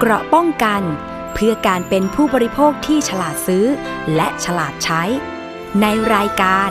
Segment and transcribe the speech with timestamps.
[0.00, 0.82] เกราะป้องกัน
[1.34, 3.66] เพื่อการเป็นผู้บริโภคที่ฉลาดซื้อ
[4.14, 5.02] และฉลาดใช้
[5.80, 6.70] ในรายการ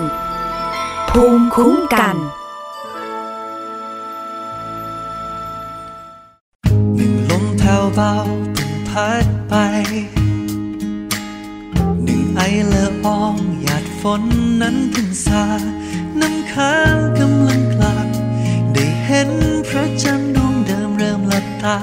[1.10, 2.16] ภูมิคุ้มกัน
[7.30, 8.14] ลมแผ่วเบา
[8.56, 8.60] พ
[8.90, 9.54] พัดไป
[12.04, 14.24] หนึ่งไอเละอองหยาดฝน
[14.62, 15.46] นั้นเพิ่งสา
[16.20, 18.08] น้ำค้างกำลังกลับ
[18.74, 19.30] ได้เห็น
[19.68, 21.78] พระจันทร์ดวงเดิมเริ่มหลับตา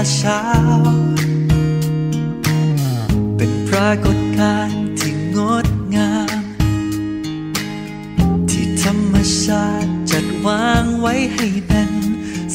[0.00, 0.42] เวลาเช้า
[3.36, 6.42] เป็นปรากฏการณ์ที่งดงาม
[8.50, 11.90] ที่ธรรมชาติจัดวางไว้ให้เป็น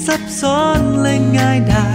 [0.05, 1.91] ซับซ้อนและง่ายได้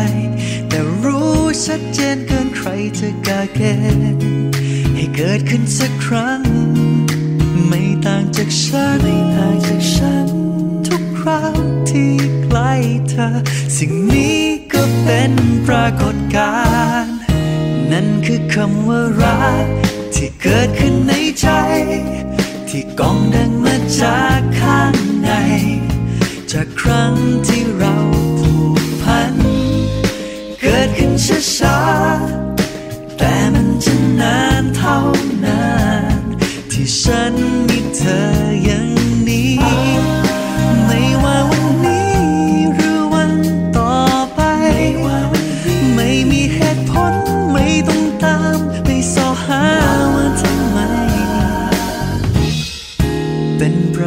[0.69, 3.61] แต่รู้ชัดเจนเกินใครจะกาเก
[4.17, 4.27] ณฑ์
[4.95, 6.43] ให้เกิดขึ้นสักครั้ง
[7.69, 10.29] ไม่ต่างจากฉันไม่ต่างจากฉัน
[10.87, 11.55] ทุกครั้ง
[11.91, 12.13] ที่
[12.45, 12.73] ใกล้
[13.09, 13.29] เธอ
[13.79, 14.40] สิ่งนี้
[15.13, 15.35] เป็น
[15.69, 16.55] ปรากฏกา
[17.03, 17.17] รณ์
[17.93, 19.67] นั่นคือคำว่ารัก
[20.15, 21.49] ที่เกิดขึ้นในใจ
[22.69, 25.31] ที่กองดังมาจากข้างใน
[26.53, 27.15] จากครั้ง
[27.47, 27.97] ที่เรา
[28.41, 29.35] ผูกพัน
[30.61, 31.13] เกิดขึ้น
[31.57, 34.99] ช้าๆแต่มันจะนานเท่า
[35.45, 35.65] นา
[36.19, 36.23] น
[36.73, 37.35] ที่ฉัน
[37.69, 38.21] มีเธอ
[38.65, 38.90] อย่าง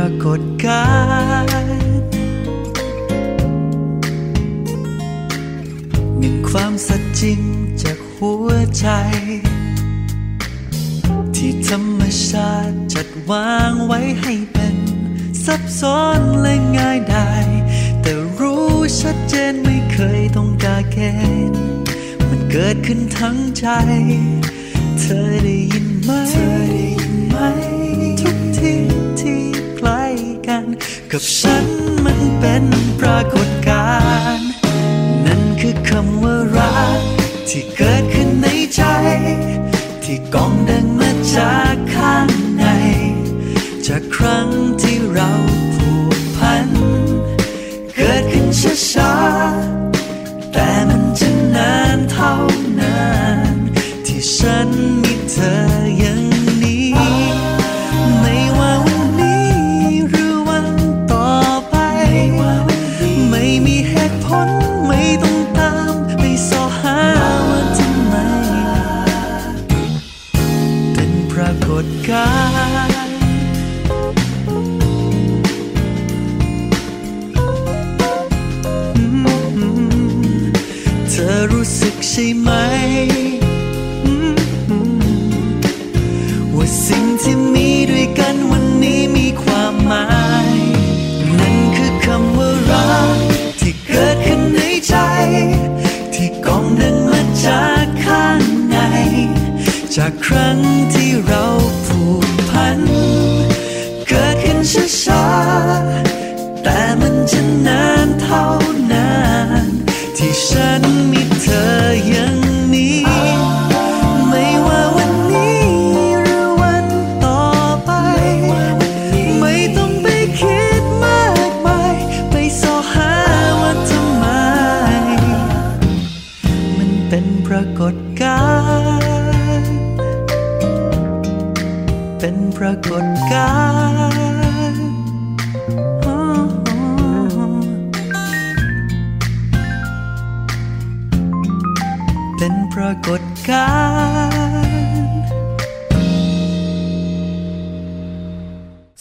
[0.07, 0.85] ากฏกา
[1.43, 2.07] รณ์
[6.19, 7.39] หนึ่งความสัจจริง
[7.83, 8.47] จากหัว
[8.79, 8.87] ใจ
[11.35, 14.77] ที่ธรรมชาติจัดวางไว้ให้เป็น
[15.45, 17.31] ซับซ้อนและง่ายได้
[18.01, 18.67] แต่รู้
[19.01, 20.97] ชัดเจนไม่เคยต้องการเก
[21.51, 21.61] ณฑ์
[22.29, 23.65] มันเกิดขึ้นทั้งใจ
[24.99, 26.11] เธอได้ยินไหม
[31.15, 31.65] กับฉัน
[32.05, 32.65] มันเป็น
[32.99, 33.87] ปรากฏกา
[34.37, 34.49] รณ์
[35.25, 37.01] นั่นคือคำว่ารัก
[37.49, 38.81] ที่เกิดขึ้นในใจ
[40.03, 40.92] ที่กองดัง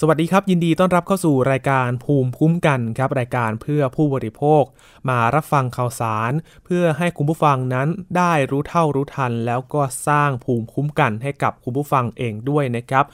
[0.04, 4.62] สวัสดีครับ ยินดีต้อนรับเข้าสู่รายการภูมิคุ้มกันครับ รายการเพื่อผู้บริโภค
[5.08, 6.32] มารับฟังข่าวสาร
[6.64, 13.04] เพื่อให้คุณผู้ฟังนั้นได้รู้เท่ารู้ทัน แล้วก็สร้างภูมิคุ้มกันให้กับคุณผู้ฟังเองด้วยนะครับ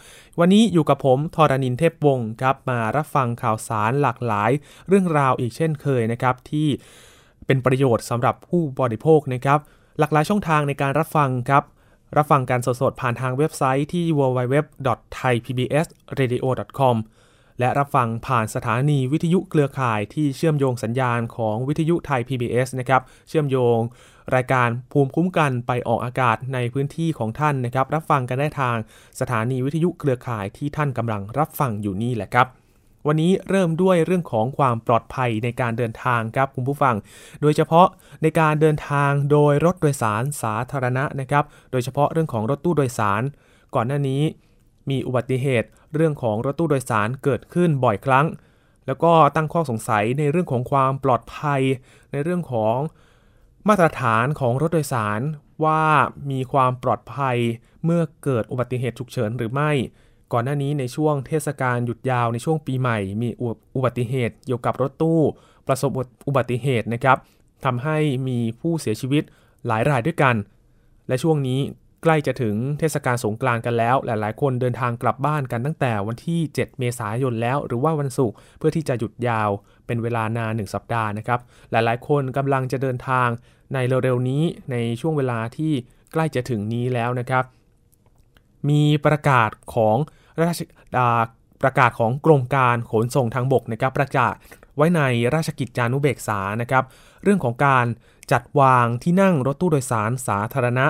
[0.40, 4.50] วันนี้อยู่กับผมทรณินเทพวงศ์ครับ มารับฟังข่าวสารหลากหลาย
[4.88, 6.68] เรื่องราวอีกเช่นเคยนะครับ ที่
[7.46, 9.58] เป็นประโยชน์สำหรับผู้บริโภคนะครับ
[9.98, 11.64] หลากหลายช่องทางในการรับฟังครับ
[12.16, 16.96] รับฟังการสดๆ ผ่านทางเว็บไซต์ที่ www.thaipbsradio.com
[17.58, 23.78] และรับฟังผ่านสถานีวิทยุเครือข่ายที่เชื่อมโยงสัญญาณของวิทยุไทย PBS นะครับ เชื่อมโยง
[24.34, 28.76] รายการภูมิคุ้มกันไปออกอากาศในพื้นที่ของท่านนะครับ รับฟังกันได้ทาง
[29.20, 32.46] สถานีวิทยุเครือข่ายที่ท่านกำลังรับฟังอยู่นี่แหละครับ
[33.06, 36.94] วันนี้เริ่มด้วยเรื่องของความปลอดภัยในการเดินทางครับคุณผู้ฟัง
[37.42, 37.86] โดยเฉพาะ
[38.22, 43.22] ในการเดินทางโดยรถโดยสารสาธารณะนะครับ โดยเฉพาะเรื่องของรถตู้โดยสาร
[43.74, 44.22] ก่อนหน้านี้
[44.90, 48.26] มีอุบัติเหตุ เรื่องของรถตู้โดยสารเกิดขึ้นบ่อยครั้ง
[48.86, 51.62] แล้วก็ตั้งข้อสงสัยในเรื่องของความปลอดภัย
[52.12, 52.76] ในเรื่องของ
[53.68, 55.20] มาตรฐานของรถโดยสาร
[55.64, 55.82] ว่า
[56.30, 57.36] มีความปลอดภัย
[57.84, 59.70] เมื่อเกิดอุบัติเหตุฉุกเฉินหรือไม่
[60.32, 63.28] ก่อนหน้านี้ในช่วงเทศกาลหยุดยาวในช่วงปีใหม่ มี
[63.76, 65.20] อุบัติเหตุเกี่ยวกับรถตู้
[65.66, 65.90] ประสบ
[66.28, 67.18] อุบัติเหตุนะครับ
[67.64, 67.98] ทำให้
[68.28, 69.22] มีผู้เสียชีวิต
[69.66, 70.34] หลายรายด้วยกัน
[71.08, 71.60] และช่วงนี้
[72.02, 79.50] ใกล้จะถึงเทศกาลสงกรานต์กันแล้ว หลายๆ คนเดินทางกลับบ้านกันตั้งแต่วันที่ 7 เมษายนแล้ว หรือว่าวันศุกร์เพื่อที่จะหยุดยาว
[79.86, 81.40] เป็นเวลานานหนึ่งสัปดาห์นะครับ
[81.70, 83.28] หลายๆ คนกำลังจะเดินทาง
[83.74, 85.72] ในเร็วๆนี้ในช่วงเวลาที่
[86.12, 87.44] ใกล้จะถึงนี้แล้วนะครับ
[88.68, 89.96] มีประกาศของ
[90.42, 90.60] ราช
[91.62, 94.34] ประกาศของกรมการขนส่งทางบกนะครับประกาศ
[94.76, 95.00] ไว้ใน
[95.34, 96.84] ราชกิจจานุเบกษานะครับ
[97.22, 97.86] เรื่องของการ
[98.32, 100.86] จัดวางที่นั่งรถตู้โดยสารสาธารณะ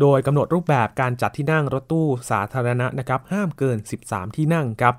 [0.00, 4.94] โดยกำหนดรูปแบบการจัดที่นั่งรถตู้สาธารณะนะครับ ห้ามเกิน 13 ที่นั่งครับ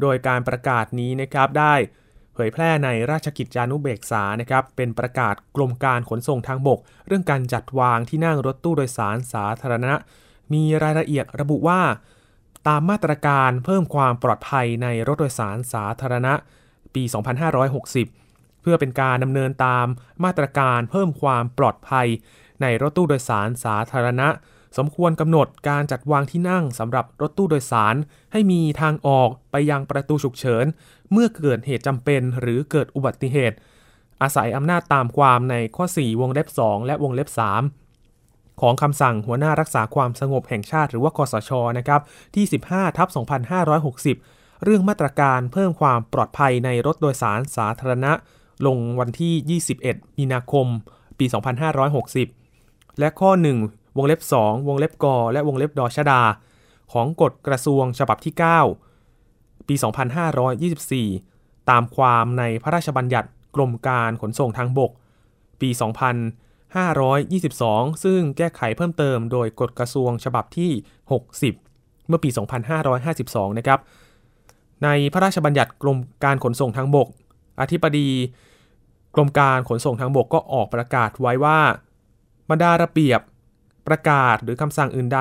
[0.00, 1.74] โดยการประกาศนี้นะครับได้
[2.34, 9.94] เผยแพร่ในราชกิจจานุเบกษานะครับ เป็นประกาศกรมการขนส่งทางบก เรื่องการจัดวางที่นั่งรถตู้โดยสารสาธารณะ
[10.52, 11.80] มีรายละเอียดระบุว่า
[12.68, 16.34] ตามมาตรการเพิ่มความปลอดภัยในรถโดยสารสาธารณะ
[16.94, 17.02] ปี
[17.82, 19.86] 2560 เพื่อเป็นการดำเนินตาม
[20.24, 22.06] มาตรการเพิ่มความปลอดภัย
[22.62, 24.28] ในรถตู้โดยสารสาธารณะ
[24.78, 27.94] สมควรกำหนดการจัดวางที่นั่งสำหรับรถตู้โดยสาร
[28.32, 30.64] ให้มีทางออกไปยังประตูฉุกเฉิน
[31.12, 33.56] เมื่อเกิดเหตุจำเป็นหรือเกิดอุบัติเหตุ
[34.22, 37.79] อาศัยอำนาจตามความในข้อ 4 วงเล็บ 2 และวงเล็บ 3
[38.60, 42.00] ของคำสั่งหัวหน้ารักษาความสงบแห่งชาติหรือว่าคอสชนะครับ
[42.34, 43.08] ที่ 15ทับ
[44.06, 48.12] 2560 เรื่องมาตรการเพิ่มความปลอดภัยในรถโดยสารสาธารณะ
[48.66, 50.66] ลงวันที่ 21 มีนาคม
[51.18, 51.26] ปี
[52.32, 53.30] 2560 และข้อ
[53.64, 56.22] 1 วงเล็บ 2 วงเล็บกและวงเล็บดอชดา
[56.92, 58.34] ของกฎกระทรวงฉบับที่
[59.00, 59.74] 9 ปี
[60.92, 64.92] 2524 ตามความในพระราชบัญญัติกรมการขนส่งทางบก
[65.60, 65.68] ปี
[66.78, 70.70] 2522 ซึ่งแก้ไขเพิ่มเติมโดยกฎกระทรวงฉบับที่
[71.40, 72.30] 60 เมื่อปี
[72.94, 73.78] 2552 นะครับ
[74.84, 77.08] ในพระราชบัญญัติกรมการขนส่งทางบก
[77.60, 78.08] อธิบดี
[79.14, 81.58] กรมการขนส่งทางบกก็ออกประกาศไว้ว่า
[82.50, 83.20] บรรดาระเบียบ
[83.88, 85.20] ประกาศหรือคำสั่งอื่นใด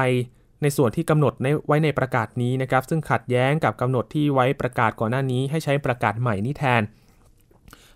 [0.62, 1.34] ในส่วนที่กำหนด
[1.68, 6.82] ไว้ในประกาศนี้นะครับ ซึ่งขัดแย้งกับกำหนดที่ไว้ประกาศก่อนหน้านี้ ให้ใช้ประกาศใหม่นี้แทน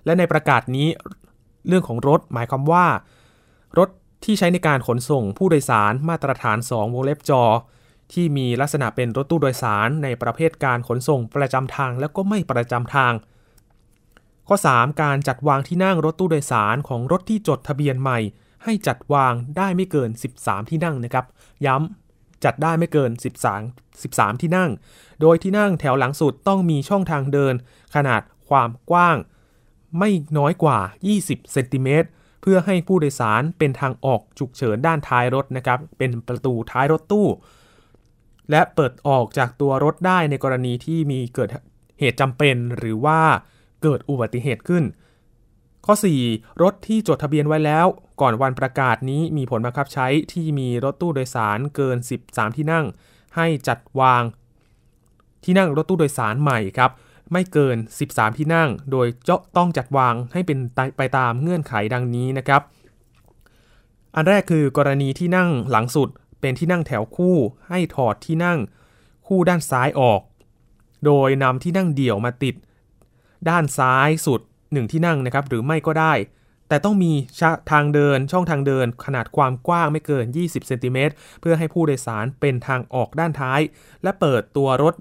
[0.06, 0.88] และในประกาศนี้
[1.68, 2.86] เรื่องของรถหมายความว่า
[3.78, 3.90] รถ
[4.24, 7.44] ที่ใช้ในการขนส่งผู้โดยสารมาตรฐาน 2 วงเล็บจอ
[8.14, 13.14] ที่มีลักษณะเป็นรถตู้โดยสารในประเภทการขนส่งประจำทางแล้วก็ไม่ประจำทาง
[14.48, 18.20] ข้อ 3 การจัดวางที่นั่งรถตู้โดยสารของรถที่จดทะเบียนใหม่
[18.64, 20.10] ให้จัดวางได้ไม่เกิน
[20.40, 21.25] 13 ที่นั่งนะครับ
[21.66, 23.12] ย้ำจัดได้ไม่เกิน
[23.58, 24.70] 13 13 ที่นั่ง
[25.22, 27.54] โดยที่นั่งแถวหลังสุดต้องมีช่องทางเดิน
[27.96, 29.18] ขนาดความกว้าง
[30.00, 30.80] ไม่น้อยกว่า
[31.16, 32.10] 20 เซนติเมตร
[32.45, 37.28] เพื่อให้ผู้โดยสารเป็นทางออกฉุกเฉินด้านท้ายรถนะครับ เป็นประตูท้ายรถตู้
[38.51, 41.50] และเปิดออกจากตัวรถได้ในกรณีที่มีเกิด
[42.00, 43.19] เหตุจำเป็นหรือว่า
[43.84, 44.84] เกิดอุบัติเหตุขึ้น
[45.86, 45.95] ข้อ
[46.28, 47.86] 4 รถที่จดทะเบียนไว้แล้ว
[48.22, 52.86] ก่อนวันประกาศนี้มีผลบังคับใช้ที่มีรถตู้โดยสารเกิน 13 ที่นั่ง
[53.36, 54.24] ให้จัดวาง
[55.44, 56.91] ที่นั่งรถตู้โดยสารใหม่ครับ
[57.34, 60.60] ไม่เกิน 13 ที่นั่ง โดยจะต้องจัดวางให้เป็น
[60.98, 62.62] ไปตามเงื่อนไขดังนี้นะครับ
[64.16, 66.10] อันแรกคือกรณีที่นั่งหลังสุด
[66.42, 67.38] เป็นที่นั่งแถวคู่
[67.70, 68.60] ให้ถอดที่นั่ง
[69.28, 70.22] คู่ด้านซ้ายออก
[71.06, 72.56] โดยนำที่นั่งเดี่ยวมาติด
[73.50, 76.13] ด้านซ้ายสุด 1 ที่นั่งนะครับ หรือไม่ก็ได้
[76.68, 77.12] แต่ต้องมี
[77.72, 83.60] ทางเดินช่องทางเดินขนาดความกว้างไม่เกิน 20เซนติเมตรเพื่อให้ผู้โดยสารเป็นทางออกด้านท้าย
[84.04, 84.94] และเปิดตัวรถ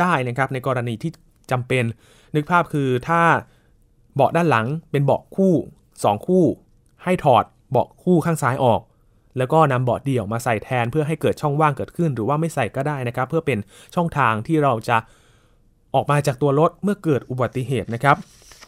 [0.00, 1.12] ได้นะครับในกรณีที่
[1.50, 1.84] จำเป็น
[2.34, 3.22] นึกภาพคือถ้า
[4.14, 5.54] เบาะด้านหลังเป็นเบาะคู่
[5.90, 6.44] 2 คู่
[7.04, 8.80] ให้ถอดเบาะคู่ข้างซ้ายออก
[9.38, 13.58] แล้วก็นำเบาะเดี่ยวมาใส่แทนเพื่อให้เกิดช่องว่างเกิดขึ้น หรือว่าไม่ใส่ก็ได้นะครับ เพื่อเป็น
[13.94, 14.96] ช่องทางที่เราจะ
[15.94, 18.16] ออกมาจากตัวรถเมื่อเกิดอุบัติเหตุนะครับ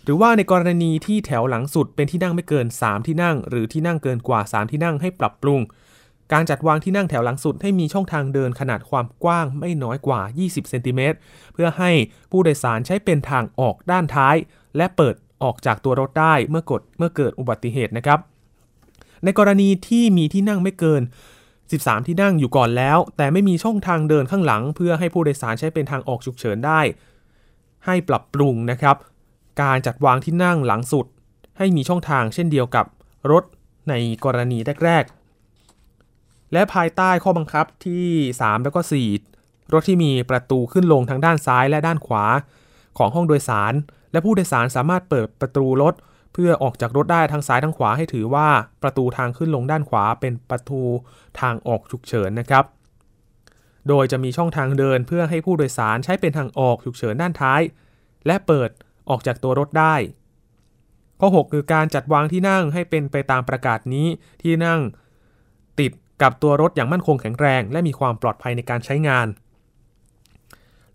[0.05, 5.61] หรือว่าในกรณีที่แถวหลังสุดเป็นที่นั่งไม่เกิน 3 ที่นั่ง หรือที่นั่งเกินกว่า 3 ที่นั่งให้ปรับปรุง
[6.33, 11.17] การจัดวางที่นั่งแถวหลังสุดให้มีช่องทางเดินขนาดความกว้างไม่น้อยกว่า 20 เซนติเมตร
[11.53, 11.91] เพื่อให้
[12.31, 14.37] ผู้โดยสารใช้เป็นทางออกด้านท้าย
[14.77, 18.19] และเปิดออกจากตัวรถได้เมื่อกดเมื่อเกิดอุบัติเหตุนะครับ
[19.25, 21.03] ในกรณีที่มีที่นั่งไม่เกิน
[21.55, 26.81] 13 ที่นั่งอยู่ก่อนแล้ว แต่ไม่มีช่องทางเดินข้างหลัง เพื่อให้ผู้โดยสารใช้เป็นทางออกฉุกเฉินได้
[27.87, 28.97] ให้ปรับปรุงนะครับ
[29.62, 31.07] การจัดวางที่นั่งหลังสุด
[31.59, 32.87] ให้มีช่องทางเช่นเดียวกับ
[33.33, 33.45] รถ
[33.89, 35.22] ในกรณีแรกๆ
[36.53, 38.09] และภายใต้ข้อบังคับที่
[38.41, 38.81] 3 แล้วก็
[39.27, 42.25] 4 รถที่มีประตูขึ้นลงทางด้านซ้ายและด้านขวา
[42.99, 43.75] ของห้องโดยสาร
[44.13, 45.95] และผู้โดยสารสามารถเปิดประตูรถ
[46.33, 48.49] เพื่อออกจากรถได้ทั้งซ้ายทั้งขวาให้ถือว่า
[48.83, 50.81] ประตูทางขึ้นลงด้านขวาเป็นประตู
[51.41, 52.65] ทางออกฉุกเฉินนะครับ
[53.89, 57.61] โดยจะมีช่องทางเดินเพื่อให้ผู้โดยสารใช้เป็นทางออกฉุกเฉินด้านท้าย
[58.27, 58.71] และเปิด
[59.11, 59.95] ออกจากตัวรถได้
[61.21, 64.07] ข้อ 6 คือการจัดวางที่นั่งให้เป็นไปตามประกาศนี้
[64.43, 64.81] ที่นั่ง
[65.81, 69.26] ติด กับตัวรถอย่างมั่นคงแข็งแรง และมีความปลอดภัยในการใช้งาน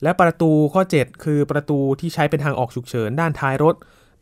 [0.04, 3.76] และประตูข้อ 7 คือประตูที่ใช้เป็นทางออกฉุกเฉินด้านท้ายรถ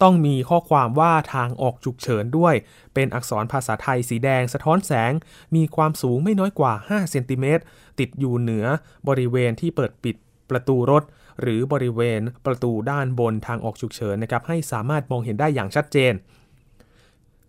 [0.03, 2.53] ต้องมีข้อความว่าทางออกฉุกเฉินด้วย
[2.93, 5.11] เป็นอักษรภาษาไทยสีแดง สะท้อนแสง
[5.55, 7.63] มีความสูงไม่น้อยกว่า 5 เซนติเมตร
[7.99, 8.65] ติดอยู่เหนือ
[9.07, 10.15] บริเวณที่เปิดปิด
[10.49, 11.03] ประตูรถ
[11.41, 16.13] หรือบริเวณประตูด้านบนทางออกฉุกเฉินนะครับให้สามารถมองเห็นได้อย่างชัดเจน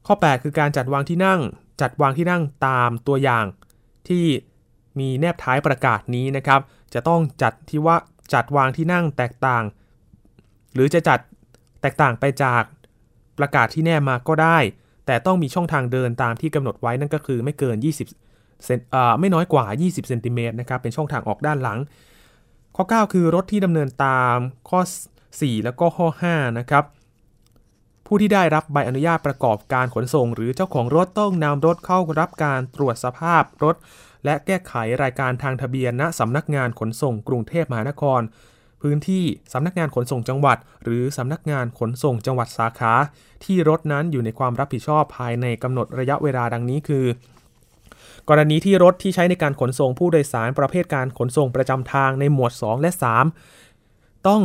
[0.06, 1.40] ข้อ 8 คือการจัดวางที่นั่ง
[1.80, 3.45] จัดวางที่นั่งตามตัวอย่าง
[4.09, 4.25] ที่
[4.99, 6.61] มีแนบท้ายประกาศนี้นะครับ
[6.95, 7.97] จะต้องจัดที่ว่า
[8.35, 9.64] จัดวางที่นั่งแตกต่าง
[10.75, 11.18] หรือจะจัด
[11.80, 12.62] แตกต่างไปจาก
[13.38, 14.59] ประกาศที่แนบมาก็ได้
[15.06, 17.76] แต่ต้องมีช่องทางเดินตามที่กำหนดไว้นั่นก็คือไม่เกิน
[18.21, 21.78] 20เซนเอ่อไม่น้อยกว่า 20เซนติเมตรนะครับเป็นช่องทางออกด้านหลัง
[22.76, 24.37] ข้อ 9 คือรถที่ดำเนินตาม
[24.68, 24.80] ข้อ
[25.28, 26.85] 4 แล้วก็ข้อ5นะครับ
[28.06, 33.76] ผู้ที่ได้รับใบอนุญาตประกอบการขนส่ง หรือเจ้าของรถต้องนำรถเข้ารับการตรวจสภาพรถ
[34.25, 38.20] และแก้ไขรายการทางทะเบียนณสำนักงานขนส่งกรุงเทพมหานคร
[38.82, 42.92] พื้นที่สำนักงานขนส่งจังหวัด หรือสำนักงานขนส่งจังหวัดสาขา
[43.44, 47.06] ที่รถนั้นอยู่ในความรับผิดชอบภายในกำหนดระยะเวลาดังนี้คือ
[48.28, 52.90] กรณีที่รถที่ใช้ในการขนส่งผู้โดยสารประเภทการขนส่งประจำทางในหมวด 2 และ
[53.60, 54.42] 3 ต้อง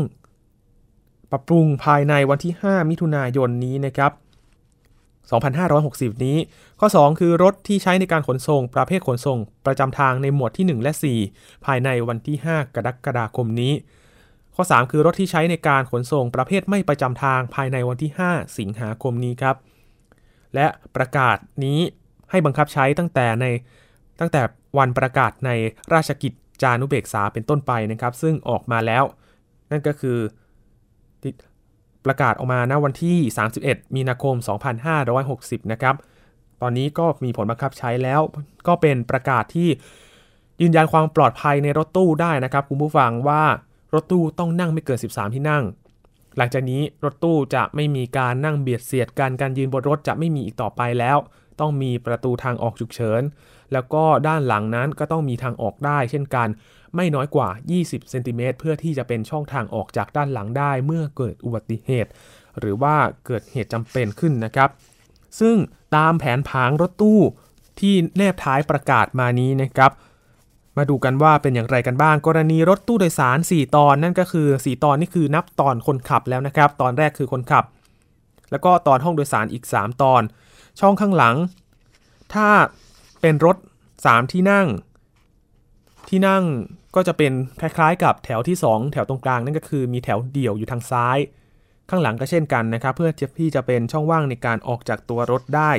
[1.32, 4.12] ปรับปรุงภายในวันที่ 5 มิถุนายนนี้นะครับ
[5.58, 6.38] 2560 นี้
[6.80, 10.92] ข้อ 2 คือรถที่ใช้ในการขนส่งประเภทขนส่ง ประจำทางในหมวดที่ 1 และ
[11.30, 13.74] 4 ภายในวันที่ 5 กรกฎาคมนี้
[14.56, 19.56] ข้อ 3 คือรถที่ใช้ในการขนส่งประเภทไม่ประจำทางภายในวันที่ 5 สิงหาคมนี้ครับ
[20.56, 21.80] และประกาศนี้
[22.32, 23.46] ให้บังคับใช้ตั้งแต่ใน
[24.20, 24.42] ตั้งแต่
[24.78, 25.52] วันประกาศใน
[25.94, 29.04] ราชกิจจานุเบกษาเป็นต้นไปนะครับ ซึ่งออกมาแล้ว
[29.72, 30.18] นั่นก็คือ
[32.06, 33.18] ประกาศออกมาณวันที่
[33.58, 34.36] 31 มีนาคม
[35.04, 35.96] 2560 นะครับ
[36.62, 38.22] ตอนนี้ก็มีผลบังคับใช้แล้ว
[38.68, 39.70] ก็เป็นประกาศที่
[40.62, 43.44] ยืนยันความปลอดภัยในรถตู้ได้นะครับคุณผู้ฟังว่า
[43.94, 45.64] รถตู้ต้องนั่งไม่เกิน 13 ที่นั่ง
[46.38, 51.18] หลังจากนี้รถตู้จะไม่มีการนั่งเบียดเสียดกันการยืนบนรถจะไม่มีอีกต่อไปแล้ว
[51.62, 53.22] ต้องมีประตูทางออกฉุกเฉิน
[53.74, 56.48] แล้วก็ด้านหลังนั้นก็ต้องมีทางออกได้ เช่นกัน
[56.96, 57.50] ไม่น้อยกว่า
[57.80, 62.12] 20เซนติเมตรเพื่อที่จะเป็นช่องทางออกจากด้านหลังได้เมื่อเกิดอุบัติเหตุ
[62.60, 64.70] หรือว่าเกิดเหตุจำเป็นขึ้นนะครับ
[65.40, 65.56] ซึ่ง
[65.96, 67.20] ตามแผนผังรถตู้
[67.80, 69.92] ที่แนบท้ายประกาศมานี้นะครับ
[70.78, 77.66] มาดูกันว่าเป็นอย่างไรกันบ้าง กรณีรถตู้โดยสาร 4 ตอนนั่นก็คือ 4 ตอนนี่คือนับตอนคนขับแล้วนะครับ ตอนแรกคือคนขับ
[78.52, 80.22] แล้วก็ตอนห้องโดยสารอีก 3 ตอน
[80.80, 81.36] ช่องข้างหลัง
[82.34, 82.48] ถ้า
[83.22, 83.58] เป็นรถ
[83.96, 84.68] 3 ที่นั่ง
[86.10, 86.44] ที่นั่ง
[86.96, 91.18] ก็จะเป็นคล้ายๆ กับแถวที่ 2 แถวตรงกลางนั่นก็คือมีแถวเดี่ยวอยู่ทางซ้าย
[91.90, 95.72] ข้างหลังก็เช่นกันนะครับ เพื่อที่จะเป็นช่องว่างในการออกจากตัวรถได้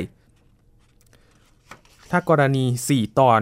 [2.11, 3.39] ถ้ากรณี 4 ตอน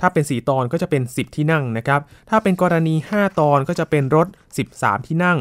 [0.00, 4.26] ถ้าเป็น 4 ตอนก็จะเป็น 10 ที่นั่งนะครับ ถ้าเป็นกรณี 5 ตอนก็จะเป็นรถ
[4.66, 5.38] 13 ที่นั่ง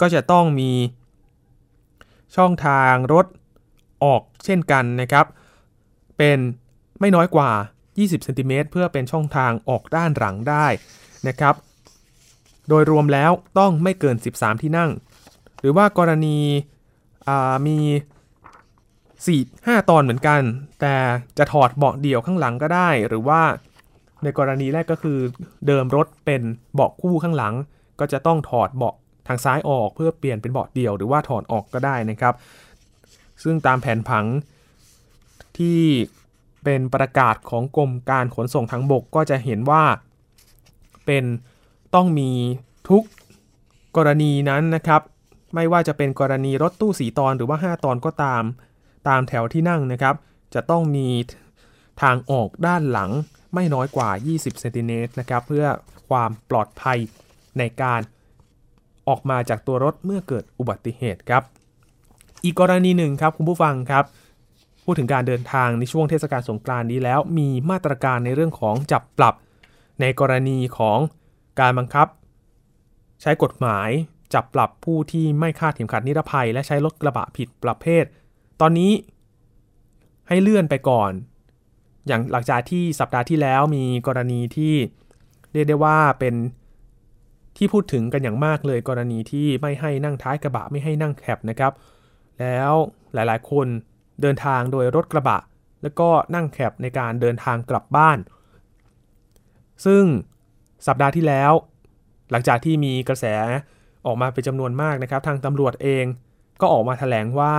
[0.00, 0.72] ก็จะต้องมี
[2.36, 3.26] ช่องทางรถ
[4.04, 5.26] ออก เช่นกันนะครับ
[6.18, 6.38] เป็น
[7.00, 7.50] ไม่น้อยกว่า
[7.88, 10.66] 20เซนติเมตรเพื่อเป็นช่องทางออกด้านหลังได้
[11.28, 11.54] นะครับ
[12.68, 14.90] โดยรวมแล้วต้องไม่เกิน 13 ที่นั่ง
[15.60, 16.38] หรือว่ากรณี
[17.66, 17.78] มี
[18.88, 20.40] 4 5 ตอนเหมือนกัน
[20.80, 20.94] แต่
[21.38, 23.42] จะถอดเบาะเดี่ยวข้างหลังก็ได้ หรือว่า
[24.24, 25.18] ในกรณีแรกก็คือ
[25.66, 26.42] เดิมรถเป็น
[26.74, 27.54] เบาะคู่ข้างหลัง
[28.00, 28.94] ก็จะต้องถอดเบาะ
[29.28, 32.34] ทางซ้ายออกเพื่อเปลี่ยนเป็นเบาะเดี่ยวหรือว่าถอดออกก็ได้นะครับ
[33.44, 34.24] ซึ่งตามแผนผัง
[35.58, 35.82] ที่
[36.64, 39.84] เป็นประกาศของกรมการขนส่งทางบกก็จะเห็นว่า
[41.06, 41.24] เป็น
[41.94, 42.30] ต้องมี
[42.88, 43.02] ทุก
[43.96, 45.02] กรณีนั้นนะครับ
[45.54, 48.42] ไม่ว่าจะเป็นกรณีรถตู้4ตอนหรือว่า 5 ตอนก็ตาม
[49.08, 50.14] ตามแถวที่นั่งนะครับ
[50.54, 51.08] จะต้องมี
[52.02, 53.10] ทางออกด้านหลัง
[53.54, 55.66] ไม่น้อยกว่า 20 เซนติเมตรนะครับ เพื่อ
[56.08, 56.98] ความปลอดภัย
[57.58, 58.00] ในการ
[59.08, 61.42] ออกมาจากตัวรถเมื่อเกิดอุบัติเหตุครับ
[62.44, 64.04] อีกกรณีหนึ่งครับคุณผู้ฟังครับ
[64.84, 69.34] พูดถึงการเดินทางในช่วงเทศกาลสงกรานต์นี้แล้ว มีมาตรการในเรื่องของจับปรับ
[70.00, 70.98] ในกรณีของ
[71.60, 72.06] การบังคับ
[73.22, 73.88] ใช้กฎหมาย
[74.34, 78.04] จับปรับผู้ที่ไม่คาดเข็มขัดนิรภัย และใช้รถกระบะผิดประเภท
[78.60, 78.92] ตอนนี้
[80.28, 81.12] ให้เลื่อนไปก่อน
[82.06, 84.74] อย่างหลังจากที่สัปดาห์ที่แล้วมีกรณีที่
[85.52, 86.34] เรียกได้ว่าเป็น
[87.56, 91.72] ที่พูดถึงกันอย่างมากเลยกรณีที่ไม่ให้นั่งท้ายกระบะไม่ให้นั่งแคบนะครับ
[92.40, 92.72] แล้ว
[93.14, 93.66] หลายๆ คน
[94.20, 95.38] เดินทางโดยรถกระบะ
[95.82, 98.18] แล้วก็นั่งแคบในการเดินทางกลับบ้าน
[99.84, 100.04] ซึ่ง
[100.86, 101.52] สัปดาห์ที่แล้ว
[102.30, 103.26] หลังจากที่มีกระแส
[104.06, 106.04] ออกมาเป็นจำนวนมากนะครับ ทางตำรวจเอง
[106.60, 107.56] ก็ออกมาแถลงว่า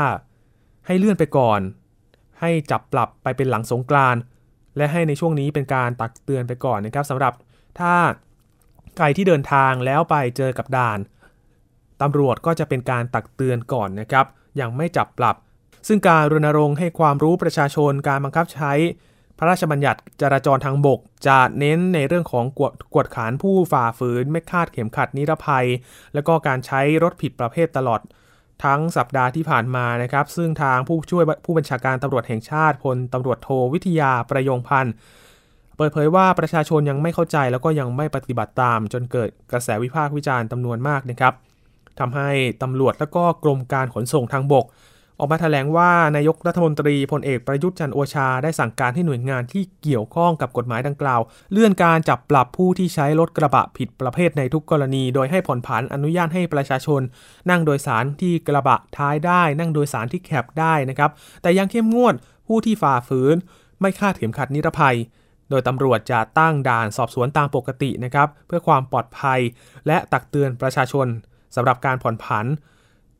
[0.85, 1.61] ให้เลื่อนไปก่อน
[2.39, 4.15] ให้จับปรับไปเป็นหลังสงกราน
[4.77, 7.33] และให้ในช่วงนี้เป็นการตักเตือนไปก่อนนะครับสำหรับ
[7.79, 7.93] ถ้า
[8.97, 10.99] ใครที่เดินทางแล้วไปเจอกับด่าน
[12.01, 14.25] ตำรวจก็จะเป็นการตักเตือนก่อนนะครับ
[14.59, 15.35] ยังไม่จับปรับ
[15.87, 18.73] ซึ่งการรณรงค์ให้ความรู้ประชาชนการบังคับใช้
[19.37, 25.67] พระราชบัญญัติจราจรทางบก จะเน้นในเรื่องของกวดกวดขานผู้ฝ่าฝืน ไม่คาดเข็มขัดนิรภัย
[26.13, 28.01] และก็การใช้รถผิดประเภทตลอด
[28.63, 34.93] ทั้งสัปดาห์ที่ผ่านมานะครับ ซึ่งทางผู้ช่วยผู้บัญชาการตำรวจแห่งชาติพลตำรวจโทวิทยาประยงพันธ์
[35.77, 41.33] เปิดเผยว่าประชาชนยังไม่เข้าใจแล้วก็ยังไม่ปฏิบัติตาม จนเกิดกระแสวิพากษ์วิจารณ์จำนวนมากนะครับ
[41.99, 42.29] ทำให้
[42.61, 44.65] ตำรวจและก็กรมการขนส่งทางบก
[45.19, 51.21] ออกมาแถลงว่านายกรัฐมนตรีพลเอกประยุทธ์จันโอชา ได้สั่งการให้หน่วยงานที่เกี่ยวข้องกับกฎหมายดังกล่าว
[51.51, 57.01] เลื่อนการจับปรับผู้ที่ใช้รถกระบะผิดประเภทในทุกกรณี โดยให้ผ่อนผันอนุญาตให้ประชาชน
[57.49, 62.15] นั่งโดยสารที่กระบะท้ายได้ นั่งโดยสารที่แคบได้นะครับ แต่ยังเข้มงวด
[62.47, 63.35] ผู้ที่ฝ่าฝืน
[63.81, 64.97] ไม่คาดเข็มขัดนิรภัย
[65.49, 69.39] โดยตำรวจจะตั้งด่านสอบสวนตามปกตินะครับ เพื่อความปลอดภัย
[69.87, 71.07] และตักเตือนประชาชน
[71.55, 72.45] สำหรับการผ่อนผัน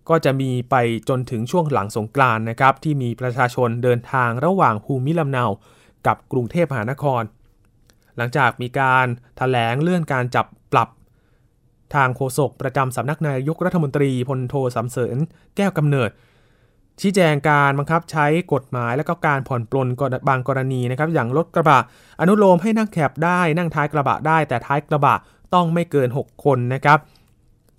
[0.09, 0.75] ก็จะมีไป
[1.09, 5.45] จนถึงช่วงหลังสงกรานต์นะครับ ที่มีประชาชนเดินทางระหว่างภูมิลำเนา
[6.07, 7.23] กับกรุงเทพมหานคร
[8.17, 10.89] หลังจากมีการถแถลงเลื่อนการจับปรับ
[11.95, 15.17] ทางโฆษกประจำสำนักนายกรัฐมนตรีพลโทสำเสริญ
[15.55, 16.11] แก้วกำเนิด
[17.01, 19.87] ชี้แจงการบังคับใช้กฎหมายและก็การผ่อนปลน
[20.29, 21.79] บางกรณีนะครับ อย่างรถกระบะ
[22.19, 25.15] อนุโลมให้นั่งแคบได้นั่งท้ายกระบะได้ แต่ท้ายกระบะ
[25.53, 26.99] ต้องไม่เกิน 6 คนนะครับ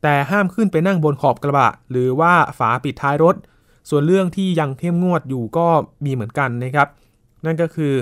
[0.03, 3.37] แต่ห้ามขึ้นไปนั่งบนขอบกระบะ หรือว่าฝาปิดท้ายรถ
[3.91, 5.67] ส่วนเรื่องที่ยังเข้มงวดอยู่ก็
[6.05, 6.89] มีเหมือนกันนะครับ
[7.45, 7.95] นั่นก็คือ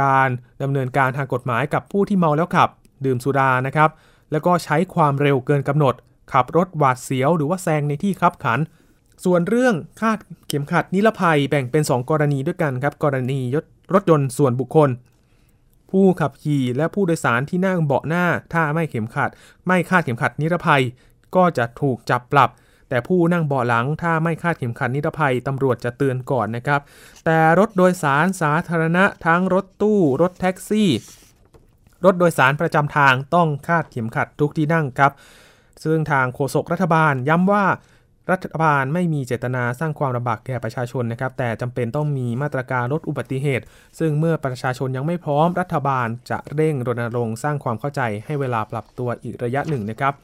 [0.00, 0.28] การ
[0.62, 2.68] ดำเนินการทางกฎหมายกับผู้ที่เมาแล้วขับ
[3.04, 3.90] ดื่มสุรานะครับ
[4.32, 5.94] แล้วก็ใช้ความเร็วเกินกำหนด
[6.32, 8.60] ขับรถหวาดเสียวหรือว่าแซงในที่คับขัน
[9.24, 10.18] ส่วนเรื่องคาด
[10.48, 13.40] เข็มขัดนิรภัยแบ่งเป็น 2 กรณีด้วยกันครับ กรณี
[13.94, 14.90] รถยนต์ส่วนบุคคล
[15.90, 19.30] ผู้ขับขี่และผู้โดยสารที่นั่งเบาะหน้า ถ้าไม่เข็มขัด
[19.66, 20.82] ไม่คาดเข็มขัดนิรภัย
[21.36, 22.50] ก็จะถูกจับปรับ
[22.88, 26.80] แต่ผู้นั่งเบาะหลังถ้าไม่คาดเข็มขัดนิรภัยตำรวจจะเตือนก่อนนะครับ
[27.24, 30.90] แต่รถโดยสารสาธารณะทั้งรถตู้ รถแท็กซี่
[32.04, 35.12] รถโดยสารประจำทางต้องคาดเข็มขัดทุกที่นั่งครับ
[35.84, 37.64] ซึ่งทางโฆษกรัฐบาลย้ำว่า
[38.32, 43.64] รัฐบาลไม่มีเจตนาสร้างความลำบากแก่ประชาชนนะครับ แต่จำเป็นต้องมีมาตรการลดอุบัติเหตุ
[43.98, 50.14] ซึ่งเมื่อประชาชนยังไม่พร้อมรัฐบาลจะเร่งรณรงค์สร้างความเข้าใจให้เวลาปรับตัวอีกระยะหนึ่งนะครับ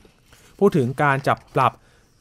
[0.65, 1.73] พูดถึงการจับปรับ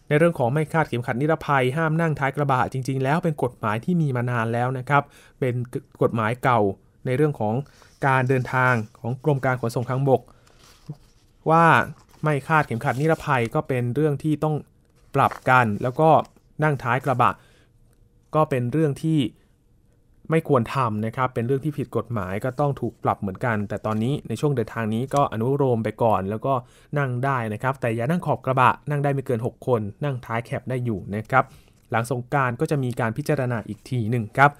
[0.07, 5.03] ในเรื่องของไม่คาดเข็มขัดนิรภัยห้ามนั่งท้ายกระบะจริง ๆ แล้วเป็นกฎหมายที่มีมานานแล้วนะครับ
[5.39, 5.53] เป็น
[6.01, 6.59] กฎหมายเก่า
[7.05, 7.55] ในเรื่องของ
[8.07, 10.21] การเดินทางของกรมการขนส่งทางบก
[11.49, 11.65] ว่า
[12.23, 14.55] ไม่คาดเข็มขัดนิรภัยก็เป็นเรื่องที่ต้อง
[15.15, 16.09] ปรับกัน แล้วก็
[16.63, 17.31] นั่งท้ายกระบะ
[18.35, 19.19] ก็เป็นเรื่องที่
[20.31, 26.53] ไม่ควรทำนะครับ เป็นเรื่องที่ผิดกฎหมายก็ต้องถูกปรับเหมือนกัน แต่ตอนนี้ในช่วงเดินทางนี้ก็อนุโลมไปก่อน แล้วก็
[26.97, 31.43] นั่งได้นะครับ แต่อย่านั่งขอบกระบะ นั่งได้ไม่เกิน 6 คน นั่งท้ายแคบได้อยู่นะครับ
[31.91, 34.51] หลังสงการก็จะมีการพิจารณาอีกทีหนึ่งครับ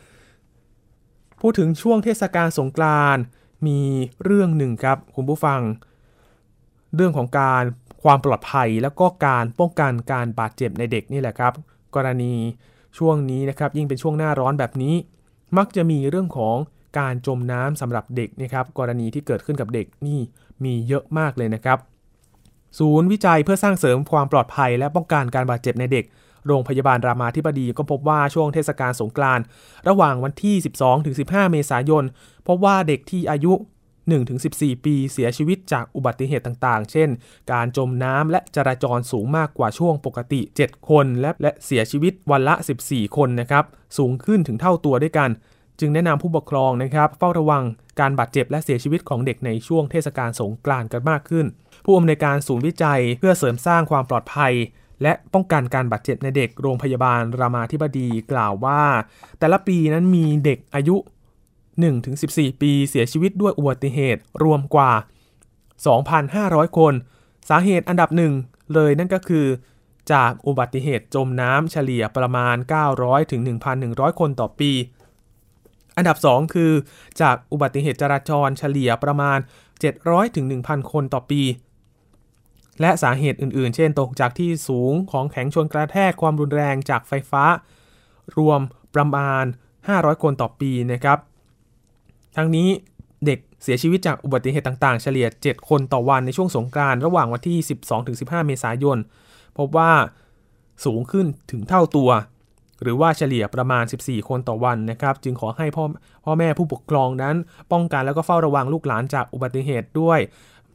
[1.42, 3.24] พูดถึงช่วงเทศกาลสงกรานต์
[3.68, 3.80] มี
[4.24, 5.60] เรื่องหนึ่งครับคุณผู้ฟัง
[6.96, 7.64] เรื่องของการ
[8.04, 11.54] ความปลอดภัยแล้วก็การป้องกันการบาดเจ็บในเด็กนี่แหละครับ
[11.96, 12.34] กรณี
[12.98, 14.96] ช่วงนี้นะครับยิ่งเป็นช่วงหน้าร้อนแบบนี้
[15.58, 16.58] มักจะมีเรื่องของ
[17.00, 20.20] การจมน้ำสำหรับเด็กนะครับกรณีที่เกิดขึ้นกับเด็กนี่
[20.64, 21.78] มีเยอะมากเลยนะครับ
[22.80, 26.06] ศูนย์วิจัยเพื่อสร้างเสริมความปลอดภัย และป้องกันการบาดเจ็บในเด็ก
[26.48, 29.44] โรงพยาบาลรามาธิบดีก็พบว่าช่วงเทศกาลสงกรานต์
[29.88, 30.56] ระหว่างวันที่
[31.04, 32.04] 12-15 เมษายน
[32.48, 33.54] พบว่าเด็กที่อายุ
[34.24, 37.10] 1-14 ปีเสียชีวิตจากอุบัติเหตุต่างๆ เช่น
[37.52, 43.66] การจมน้ำและจราจรสูงมากกว่าช่วงปกติ 7 คน และและเสียชีวิตวันละ 14 คนนะครับ
[43.98, 45.30] สูงขึ้นถึงเท่าตัวด้วยกัน
[45.80, 47.64] จึงแนะนำผู้ปกครองนะครับ เฝ้าระวัง
[48.00, 51.46] การบาดเจ็บและเสียชีวิตของเด็กในช่วงเทศกาลสงกรานต์กันมากขึ้น
[51.86, 54.54] ผู้อำนวยการศูนย์วิจัยเพื่อเสริมสร้างความปลอดภัย
[55.04, 58.84] และป้องกันการบาดเจ็บในเด็กโรงพยาบาลรามาธิบดีกล่าวว่า
[59.40, 60.96] แต่ละปีนั้นมีเด็กอายุ
[62.02, 64.92] 1-14 ปีเสียชีวิตด้วยอุบัติเหตุรวมกว่า
[66.00, 66.94] 2,500 คน
[67.50, 68.34] สาเหตุอันดับหนึ่ง
[68.74, 69.48] เลยนั่นก็คือ
[70.14, 72.56] จากอุบัติเหตุจมน้ำเฉลี่ยประมาณ
[72.94, 73.42] 900ถึง
[73.82, 74.72] 1,100 คนต่อปี
[75.98, 76.72] อันดับ 2 คือ
[77.22, 79.40] จากอุบัติเหตุจราจรเฉลี่ยประมาณ
[79.88, 81.42] 700ถึง1,000 คนต่อปี
[82.82, 87.44] และสาเหตุอื่นๆ เช่นตกจากที่สูงของแข็งชนกระแทกความรุนแรงจากไฟฟ้า
[88.38, 88.60] รวม
[88.96, 89.44] ประมาณ
[89.84, 91.18] 500 คนต่อปีนะครับ
[92.36, 92.70] ทั้งนี้
[93.26, 97.58] เด็กเสียชีวิตจากอุบัติเหตุต่างๆ เฉลี่ย 7 คนต่อวันในช่วงสงกรานต์ระหว่างวันที่
[98.02, 98.98] 12-15 เมษายน
[99.58, 99.92] พบว่า
[100.86, 102.10] สูงขึ้นถึงเท่าตัว
[102.82, 105.86] หรือว่าเฉลี่ยประมาณ 14 คนต่อวันนะครับ จึงขอให้พ่อ
[106.26, 107.36] พ่อแม่ผู้ปกครองนั้น
[107.72, 110.20] ป้องกันแล้วก็เฝ้าระวังลูกหลานจากอุบัติเหตุด้วย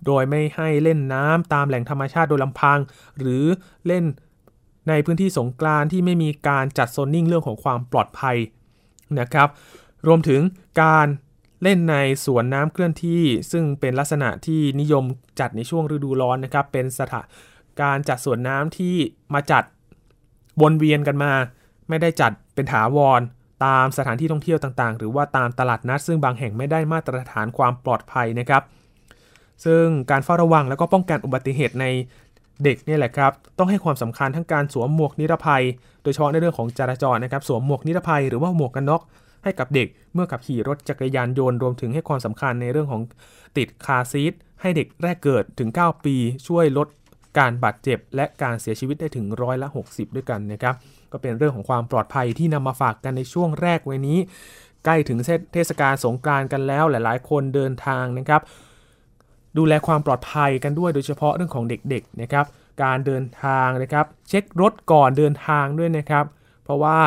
[0.07, 2.79] โดยไม่ให้เล่นน้ำตามแหล่งธรรมชาติโดยลำพัง
[3.19, 3.45] หรือ
[3.87, 4.05] เล่น
[4.89, 8.37] ในพื้นที่สงกรานที่ไม่มีการจัดโซนนิ่งเรื่องของความปลอดภัย
[9.21, 9.49] นะครับ
[10.07, 10.41] รวมถึง
[10.83, 11.07] การ
[11.63, 15.05] เล่นในสวนน้ำเคลื่อนที่ ซึ่งเป็นลักษณะที่นิยม
[15.41, 17.27] จัดในช่วงฤดูร้อนนะครับ เป็นสถาน
[17.81, 18.97] การจัดสวนน้ำที่
[19.35, 19.65] มาจัด
[20.63, 21.33] วนเวียนกันมา
[21.89, 23.21] ไม่ได้จัดเป็นถาวร
[23.65, 28.63] ตามสถานที่ท่องเที่ยวต่างๆ หรือว่าตามตลาดนัด ซึ่งบางแห่งไม่ได้มาตรฐานความปลอดภัยนะครับ
[29.65, 31.87] ซึ่งการเฝ้าระวังแล้วก็ป้องกันอุบัติเหตุใน
[32.65, 35.63] เด็กเนี่ยแหละครับ ต้องให้ความสำคัญทั้งการสวมหมวกนิรภัย
[36.03, 39.03] โดยเฉพาะในเรื่องของจราจรนะครับ สวมหมวกนิรภัยหรือว่าหมวกกันน็อก
[39.47, 43.03] ให้กับเด็กเมื่อขับขี่รถจักรยานยนต์รวมถึงให้ความสำคัญในเรื่องของ
[43.57, 46.17] ติดคาซีทให้เด็กแรกเกิดถึง 9 ปี
[46.49, 46.89] ช่วยลด
[47.39, 50.75] การบาดเจ็บ และการเสียชีวิตได้ถึงร้อยละ 60 ด้วยกันนะครับ
[51.13, 54.19] ก็เป็นเรื่องของความปลอดภัยที่นำมาฝากกันในช่วงแรกวันนี้
[54.85, 55.19] ใกล้ถึง
[55.53, 58.41] เทศกาลสงกรานต์กันแล้วหลายๆ คนเดินทางนะครับ
[59.57, 62.47] ดูแลความปลอดภัยกันด้วยโดยเฉพาะเรื่องของเด็กๆนะครับ
[62.83, 66.25] การเดินทางนะครับ เช็ครถก่อนเดินทางด้วยนะครับ
[66.65, 66.99] เพราะว่า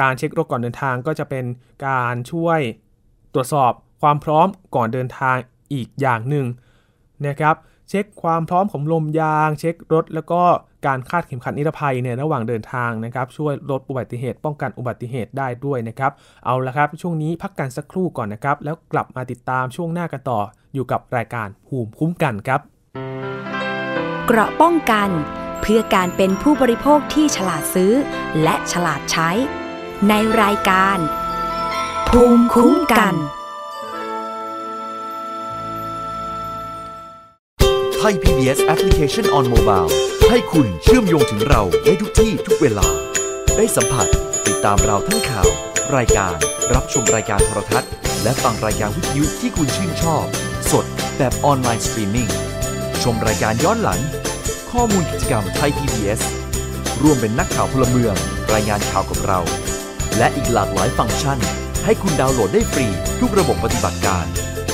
[0.00, 1.44] การเช็ครถก่อนเดินทางก็จะเป็น
[1.86, 2.60] การช่วย
[3.34, 5.36] ตรวจสอบความพร้อมก่อนเดินทาง
[5.72, 6.46] อีกอย่างหนึ่ง
[7.26, 7.56] นะครับ
[7.88, 10.42] เช็คความพร้อมของลมยาง เช็ครถ แล้วก็
[10.86, 16.12] การคาดเข็มขัดนิรภัยในระหว่างเดินทางนะครับ ช่วยลดอุบัติเหตุ ป้องกันอุบัติเหตุได้ด้วยนะครับ
[16.44, 20.40] เอาละครับ ช่วงนี้พักกันสักครู่ก่อนนะครับ แล้วกลับมาติดตามช่วงหน้ากันต่อ
[20.74, 22.60] อยู่กับรายการภูมิคุ้มกันครับ
[24.26, 25.08] เกราะป้องกัน
[25.60, 27.92] เพื่อการเป็นผู้บริโภคที่ฉลาดซื้อ
[28.42, 29.30] และฉลาดใช้
[30.10, 30.98] ในรายการ
[32.08, 33.14] ภูมิคุ้มกัน
[37.96, 39.90] ไทย PBS Application on Mobile
[40.30, 42.88] ให้คุณเชื่อมโยงถึงเราในทุกที่ทุกเวลา
[43.56, 44.06] ได้สัมผัส
[44.46, 45.48] ติดตามเราทั้งข่าว
[45.96, 46.34] รายการ
[46.74, 47.90] รับชมรายการโทรทัศน์
[48.22, 50.24] และฟังรายการวิทยุที่คุณชื่นชอบ
[50.72, 50.86] สด
[51.18, 52.28] แบบออนไลน์สตรีมมิ่ง
[53.02, 54.00] ชมรายการย้อนหลัง
[54.70, 56.20] ข้อมูลกิจกรรมไทย PBS
[57.02, 58.14] ร่วมเป็นนักข่าวพลเมือง
[58.52, 59.40] รายงานข่าวกับเรา
[60.18, 61.38] และอีกหลากหลายฟังก์ชัน
[61.84, 62.86] ให้คุณดาวน์โหลดได้ฟรี
[63.20, 64.26] ทุกระบบปฏิบัติการ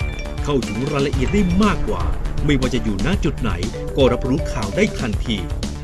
[0.45, 2.03] เข้าถึงรายละเอียดได้มากกว่า
[2.45, 3.51] ไม่ว่าจะอยู่ณจุดไหน
[3.97, 5.37] ก็รับรู้ข่าวได้ทันที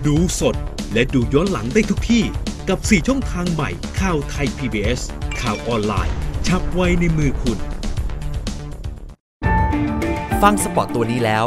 [0.06, 0.54] ดูสด
[0.92, 2.24] และดูย้อนหลังได้ทุกที่
[2.68, 5.00] กับ 4 ช่องทางใหม่ข่าวไทย PBS
[5.40, 6.14] ข่าวออนไลน์
[6.46, 7.58] ชับไว้ในมือคุณ
[10.42, 11.46] ฟังสปอตตัวนี้แล้ว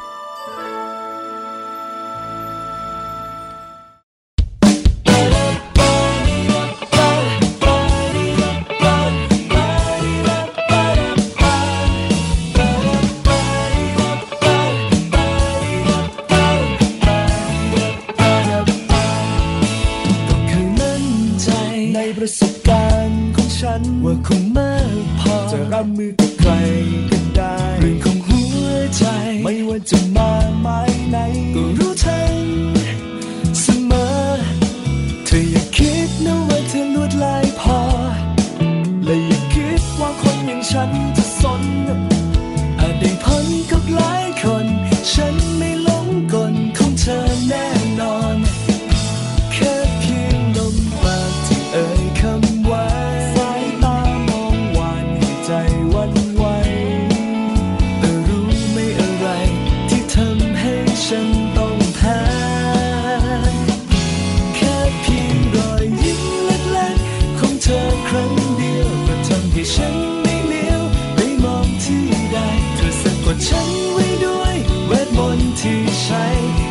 [75.71, 76.25] ที่ใช้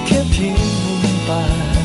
[0.07, 0.57] แค่เพียง
[1.03, 1.43] มุมปา
[1.79, 1.80] ก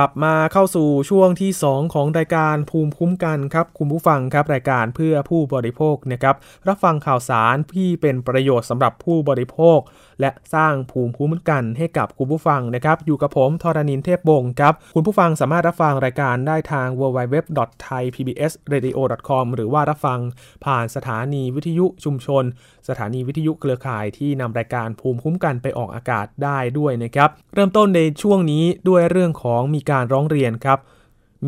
[0.00, 6.36] ลับมาเข้าสู่ช่วงที่ 2 ของรายการภูมิคุ้มกันครับคุณผู้ฟังครับรายการเพื่อผู้บริโภคนะครับ
[6.68, 9.78] รับฟังข่าวสารที่เป็นประโยชน์สำหรับผู้บริโภค
[10.20, 20.18] และสร้างภูมิคุ้มกันให้กับคุณผู้ฟังนะครับ อยู่กับผมทรณินเทพบงครับ คุณผู้ฟังสามารถรับฟังรายการได้ทาง www.thaipbsradio.com หรือว่ารับฟัง
[20.64, 22.44] ผ่านสถานีวิทยุชุมชน
[22.88, 30.78] สถานีวิทยุเครือข่ายที่นำรายการภูมิคุ้มกันไปออกอากาศได้ด้วยนะครับ เริ่มต้นในช่วงนี้ด้วยเรื่องของมีการร้องเรียนครับ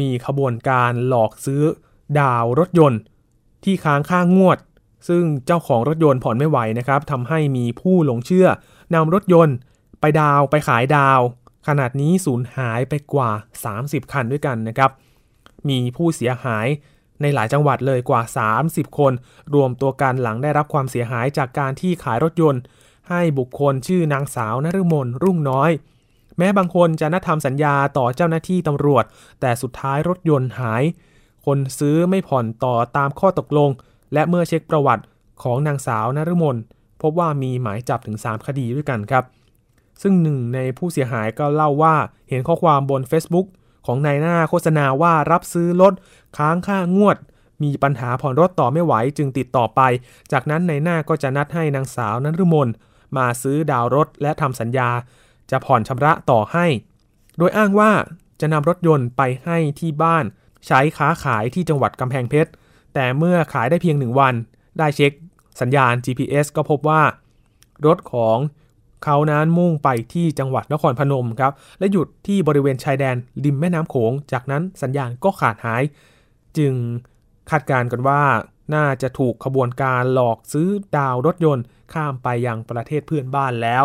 [0.00, 1.62] มีขบวนการหลอกซื้อ
[2.20, 3.00] ดาวรถยนต์
[3.64, 4.58] ที่ค้างค่างวด
[5.08, 8.46] ซึ่งเจ้าของรถยนต์ผ่อนไม่ไหวนะครับทำให้มีผู้หลงเชื่อ
[8.94, 9.56] นำรถยนต์
[10.00, 11.20] ไปดาวไปขายดาว
[11.68, 13.30] ขนาดนี้สูญหายไปกว่า
[13.72, 14.90] 30 คันด้วยกันนะครับ
[15.68, 16.66] มีผู้เสียหาย
[17.20, 18.22] ในหลายจังหวัดเลยกว่า
[18.60, 19.12] 30 คน
[19.54, 22.60] รวมตัวกันหลังได้รับความเสียหายจากการที่ขายรถยนต์
[23.08, 25.70] ให้บุคคลชื่อนางสาวนฤมลรุ่งน้อย
[26.38, 29.04] แม้บางคนจะนัดทำสัญญาต่อเจ้าหน้าที่ตำรวจ
[29.40, 30.82] แต่สุดท้ายรถยนต์หาย
[31.46, 33.70] คนซื้อไม่ผ่อนต่อตามข้อตกลง
[34.12, 35.04] และเมื่อเช็คประวัติ
[35.42, 36.56] ของนางสาวนฤมล
[37.02, 39.24] พบว่ามีหมายจับถึง 3 คดีด้วยกันครับ
[40.02, 41.94] ซึ่งหนึ่งในผู้เสียหายก็เล่าว่า
[42.28, 43.46] เห็นข้อความบน Facebook
[43.86, 45.94] ของนายหน้าโฆษณาว่ารับซื้อรถ
[46.36, 47.16] ค้างค่างวด
[47.62, 49.80] มีปัญหาผ่อนรถต่อไม่ไหวจึงติดต่อไป
[50.32, 52.68] จากนั้นนายหน้าก็จะนัดให้นางสาวนฤมล
[53.16, 54.90] มาซื้อดาวรถและทำสัญญา
[55.50, 56.66] จะผ่อนชำระต่อให้
[57.38, 57.90] โดยอ้างว่า
[58.40, 60.24] จะนำรถยนต์ไปให้ที่บ้าน
[60.66, 62.50] ใช้ค้าขายที่จังหวัดกำแพงเพชร
[62.94, 64.34] แต่เมื่อขายได้เพียงหนึ่งวัน
[64.78, 65.12] ได้เช็ค
[65.60, 67.02] สัญญาณ GPS ก็พบว่า
[67.86, 68.38] รถของ
[69.04, 75.82] เขานั้นมุ่งไปที่จังหวัดนครพนมครับ และหยุดที่บริเวณชายแดนริมแม่น้ำโขง จากนั้นสัญญาณก็ขาดหาย
[76.58, 76.74] จึง
[77.50, 78.22] คาดการณ์กันว่า
[78.74, 83.84] น่าจะถูกขบวนการหลอกซื้อดาวรถยนต์ข้ามไปยังประเทศเพื่อนบ้านแล้ว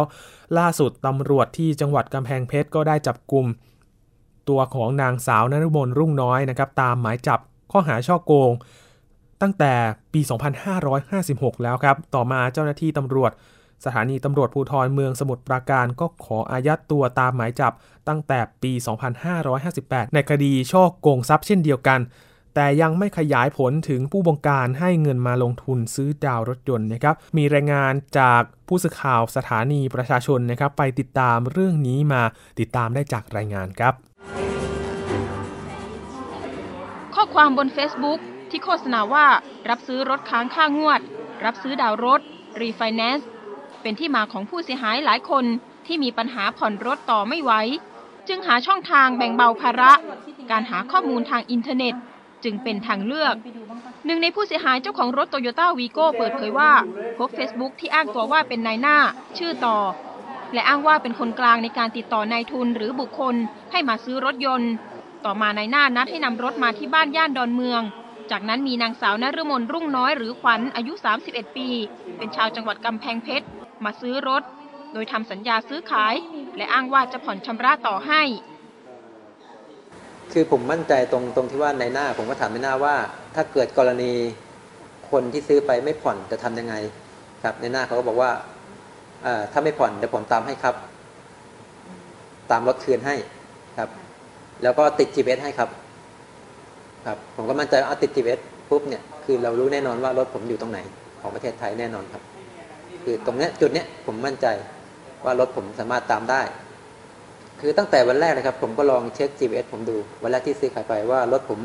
[0.58, 3.46] ล่าสุดตำรวจที่จังหวัดกำแพงเพชรก็ได้จับกลุ่ม
[4.50, 7.40] ตัวของนางสาวนฤมลรุ่งน้อยนะครับ ตามหมายจับ
[7.72, 8.52] ข้อหาช่อโกง
[9.42, 9.74] ตั้งแต่
[10.14, 10.22] ปี
[10.98, 13.32] 2556 แล้วครับ ต่อมาเจ้าหน้าที่ตำรวจ
[13.86, 17.74] สถานีตำรวจภูธรเมืองสมุทรปราการก็ขออายัดตัวตามหมายจับ
[18.08, 18.72] ตั้งแต่ปี
[19.44, 22.00] 2558 ในคดีฉ้อโกงทรัพย์เช่นเดียวกัน
[22.56, 32.22] แต่ยังไม่ขยายผลถึงผู้บงการให้เงินมาลงทุนซื้อดาวน์รถยนต์นะครับ มีรายงานจากผู้สื่อข่าวสถานีประชาชนนะครับ ไปติดตามเรื่องนี้มา
[32.60, 33.94] ติดตามได้จากรายงานครับ
[37.16, 38.20] ข้อความบน Facebook
[38.52, 39.26] ที่โฆษณาว่า
[39.70, 41.02] รับซื้อรถค้างค่างวด
[41.46, 42.22] รับซื้อดาวน์รถ
[42.62, 43.30] รีไฟแนนซ์
[43.82, 45.46] เป็นที่มาของผู้เสียหายหลายคน
[45.88, 47.52] ที่มีปัญหาผ่อนรถต่อไม่ไหว
[48.28, 49.94] จึงหาช่องทางแบ่งเบาภาระ
[50.52, 51.96] การหาข้อมูลทางอินเทอร์เน็ต
[52.44, 53.36] จึงเป็นทางเลือก
[54.06, 56.72] หนึ่งในผู้เสียหายเจ้าของรถโตโยต้าวีโก้เปิดเผยว่า
[57.18, 58.98] พบ Facebook ที่อ้างตัวว่าเป็นนายหน้า
[59.38, 59.78] ชื่อต่อ
[60.54, 63.36] และอ้างว่าเป็นคนกลางในการติดต่อนายทุนหรือบุคคล
[63.72, 64.72] ให้มาซื้อรถยนต์
[65.26, 67.82] ต่อมานายหน้านัดให้นำรถมาที่บ้านย่านดอนเมือง
[68.32, 70.94] จากนั้นมีนางสาวนฤมลรุ่งน้อยหรือขวัญอายุ
[71.26, 71.68] 31 ปี
[72.18, 73.46] เป็นชาวจังหวัดกำแพงเพชร
[73.86, 74.44] มาซื้อรถ
[74.94, 76.16] โดยทำสัญญาซื้อขาย
[76.58, 78.22] และอ้างว่าจะผ่อนชำระต่อให้
[80.32, 82.96] คือผมมั่นใจตรงตรงที่ว่าในหน้า ผมก็ถามในหน้าว่า
[83.36, 84.14] ถ้าเกิดกรณี
[85.12, 86.76] คนที่ซื้อไปไม่ผ่อนจะทำยังไง
[87.44, 88.32] ครับในหน้าเขาก็บอกว่า
[89.52, 90.76] ถ้าไม่ผ่อนเดี๋ยวผมตามให้ครับ
[92.52, 93.16] ตามรถคืนให้
[93.78, 93.90] ครับ
[94.64, 95.70] แล้วก็ติด GPS ให้ครับ
[97.06, 100.80] ครับผมก็มั่นใจว่าเอาติด GPS ปุ๊บเนี่ยคือเรารู้แน่นอนว่ารถผมอยู่ตรงไหน
[101.22, 102.24] ของประเทศไทยแน่นอนครับ
[103.04, 104.48] คือตรงเนี้ยจุดเนี้ยผมมั่นใจ
[105.26, 106.42] ว่ารถผมสามารถตามได้
[107.62, 111.60] คือตั้งแต่วันแรกนะครับ ผมก็ลองเช็ค GPS ผมดูวันแรกที่ซื้อขายไปว่ารถผม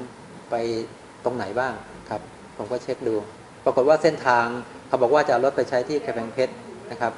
[0.51, 0.55] ไป
[1.25, 1.73] ตรงไหนบ้าง
[2.11, 2.21] ครับ
[2.57, 3.15] ผมก็เช็คดู
[3.65, 4.47] ปรากฏว่าเส้นทาง
[4.89, 6.53] เขาบอกว่าจะเอารถไปใช้ที่กำแพงเพชร
[6.91, 7.13] นะครับ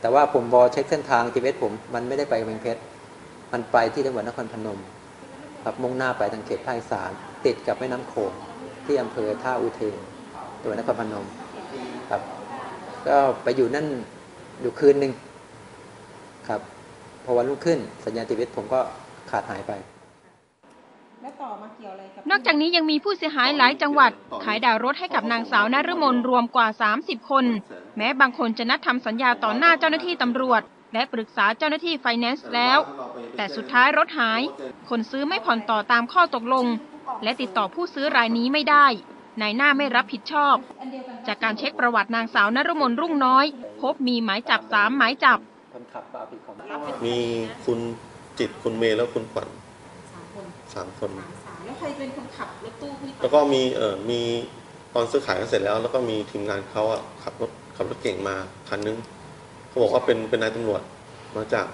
[0.00, 2.80] แต่ว่าผมบอเช็คเส้นทาง GPS ผมมันไม่ได้ไปกำแพงเพชร
[3.52, 4.78] มันไปที่จังหวัดนครพนม
[5.64, 7.10] ครับมุ่งหน้าไปทางเขตภาคอีสาน
[7.44, 8.32] ติดกับแม่น้ำโขง
[8.84, 9.98] ที่อำเภอท่าอุเทน
[10.60, 11.26] จังหวัดนครพนม
[12.10, 12.20] ครับ
[13.08, 13.86] ก็ไปอยู่นั่น
[14.60, 15.12] อยู่คืนหนึ่ง
[16.48, 16.60] ครับ
[17.24, 18.80] พอวันรุ่งขึ้นสัญญาณชีวิตผมก็
[19.30, 19.72] ขาดหายไป
[22.30, 24.10] นอกจากนี้ยังมีผู้เสียหายหลายจังหวัด
[24.44, 27.44] ขายดาวรถให้กับนางสาวนฤมลรวมกว่า 30 คน
[27.96, 30.62] แม้บางคนจะนัดทำสัญญาต่อหน้าเจ้าหน้าที่ตำรวจ
[30.94, 32.78] และปรึกษาเจ้าหน้าที่ไฟแนนซ์แล้ว
[33.36, 34.42] แต่สุดท้ายรถหาย
[34.88, 36.66] คนซื้อไม่ผ่อนต่อตามข้อตกลง
[37.22, 38.86] และติดต่อผู้ซื้อรายนี้ไม่ได้
[39.40, 40.56] นายหน้าไม่รับผิดชอบ
[41.26, 43.46] จากการเช็คประวัตินางสาวนฤมลรุ่งน้อย
[43.82, 45.38] พบมีหมายจับสามหมายจับ
[45.74, 46.54] คนขับก็เอาผิดของ
[47.06, 47.18] มี
[47.64, 47.78] คุณ
[48.38, 49.48] จิตคุณเมย์แล้วคุณขวัญ
[50.74, 51.10] สามคน
[51.64, 54.20] แล้วใครเป็นคนขับรถตู้ที่แล้วก็มีเอ่อมี
[54.94, 58.36] ตอนซื้อขายกันเสร็จแล้ว แล้วก็มีทีมงานเขาอะขับรถขับรถเก่งมา
[58.68, 58.96] คันนึง
[59.74, 60.82] เขาบอกว่าเป็นเป็นนายตำรวจ
[61.36, 61.66] มาจาก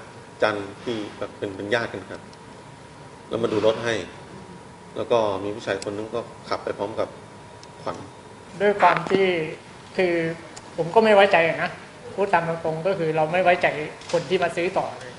[0.42, 2.22] จันที่แบบเป็นเป็นญาติกันครับ
[3.28, 3.94] แล้วมาดูรถให้
[4.96, 7.08] แล้วก็มีผู้ชายคนนึงก็ขับไปพร้อมกับ
[7.82, 7.96] ขวัญ
[8.60, 9.26] ด้วยความที่
[9.96, 10.14] คือ
[10.76, 11.70] ผมก็ไม่ไว้ใจนะ
[12.14, 13.68] พูดตามตรงๆก็คือเราไม่ไว้ใจ
[14.12, 15.12] คนที่มาซื้อต่อเลย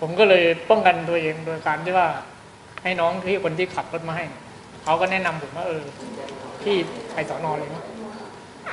[0.00, 2.08] ผมก็เลยป้องกันตัวเองโดยการที่ว่า
[2.82, 4.24] ให้น้องที่คนที่ขับรถมาให้
[4.84, 5.82] เขาก็แนะนำผมว่าเออ
[6.62, 6.76] พี่
[7.14, 7.82] ไปสอนอเลยนะ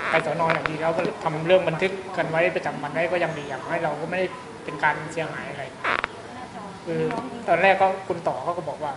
[0.10, 4.28] ไปสอนออย่างดีแล้วก็ทำเรื่องบันทึกกันไว้ประจำวันไว้ก็ยังดีอย่างให้เราก็ไม่ได้
[4.64, 5.64] เป็นการเสียหายอะไร
[6.86, 7.02] คือ
[7.48, 8.94] ตอนแรกก็คุณต่อเขาก็บอกว่า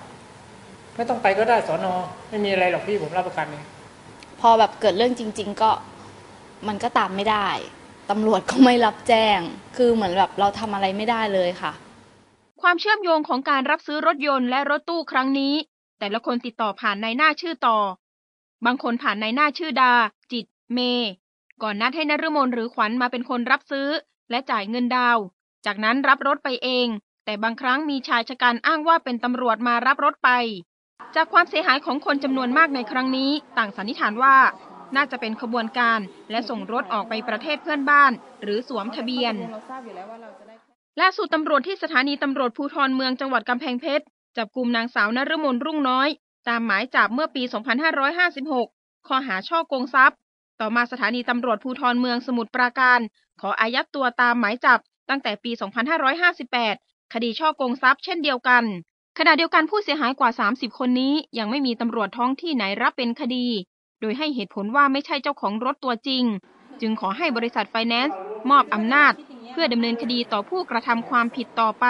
[0.97, 1.95] ไม่ต้องไปก็ได้สอนอ
[2.29, 3.65] ไม่มีอะไรหรอกพี่ผมรับประกันเอง
[4.41, 5.71] พอแบบเกิดเรื่องจริง ๆ ก็
[6.69, 7.49] มันก็ตามไม่ได้
[8.11, 9.39] ตำรวจก็ไม่รับแจ้ง
[9.77, 11.73] คือเหมือนแบบเราทำอะไรไม่ได้เลยค่ะ
[12.63, 15.55] ความเชื่อมโยงของการรับซื้อรถยนต์และรถตู้ครั้งนี้
[15.99, 17.79] แต่ละคนติดต่อผ่านนายหน้าชื่อต่อ
[18.67, 19.93] บางคนผ่านนายหน้าชื่อดา
[20.33, 20.81] จิต เม
[21.63, 23.89] ก่อนนัดให้นฤมลหรือขวัญมาเป็นคนรับซื้อ
[24.31, 25.19] และจ่ายเงินดาว
[25.67, 26.89] จากนั้นรับรถไปเอง
[27.25, 30.31] แต่บางครั้งมีชายชะกันอ้างว่าเป็นตำรวจมารับรถไป
[31.15, 34.37] จากความเสียหายของคนจำนวนมากในครั้งนี้ ต่างสันนิษฐานว่า
[34.97, 36.01] น่าจะเป็นขบวนการ
[36.31, 38.13] และส่งรถออกไปประเทศเพื่อนบ้าน
[38.43, 39.35] หรือสวมทะเบียน
[41.01, 44.05] ล่าสุดตำรวจที่สถานีตำรวจภูธรเมืองจังหวัดกำแพงเพชร
[44.37, 46.09] จับกลุ่มนางสาวนฤมลรุ่งน้อย
[46.49, 47.43] ตามหมายจับเมื่อปี
[48.25, 50.19] 2556 ข้อหาช่อกงทรัพย์
[50.61, 53.01] ต่อมาสถานีตำรวจภูธรเมืองสมุทรปราการ
[53.41, 55.51] ขออายัดตัวตามหมายจับตั้งแต่ปี
[56.33, 58.65] 2558 คดีช่อโกงทรัพย์เช่นเดียวกัน
[59.19, 63.47] ขณะเดียวกันผู้เสียหายกว่า 30 คนนี้ ยังไม่มีตำรวจท้องที่ไหนรับเป็นคดี
[64.01, 66.25] โดยให้เหตุผลว่าไม่ใช่เจ้าของรถตัวจริง
[66.81, 68.17] จึงขอให้บริษัทไฟแนนซ์
[68.51, 69.13] มอบอำนาจ
[69.53, 71.87] เพื่อดำเนินคดีต่อผู้กระทำความผิดต่อไป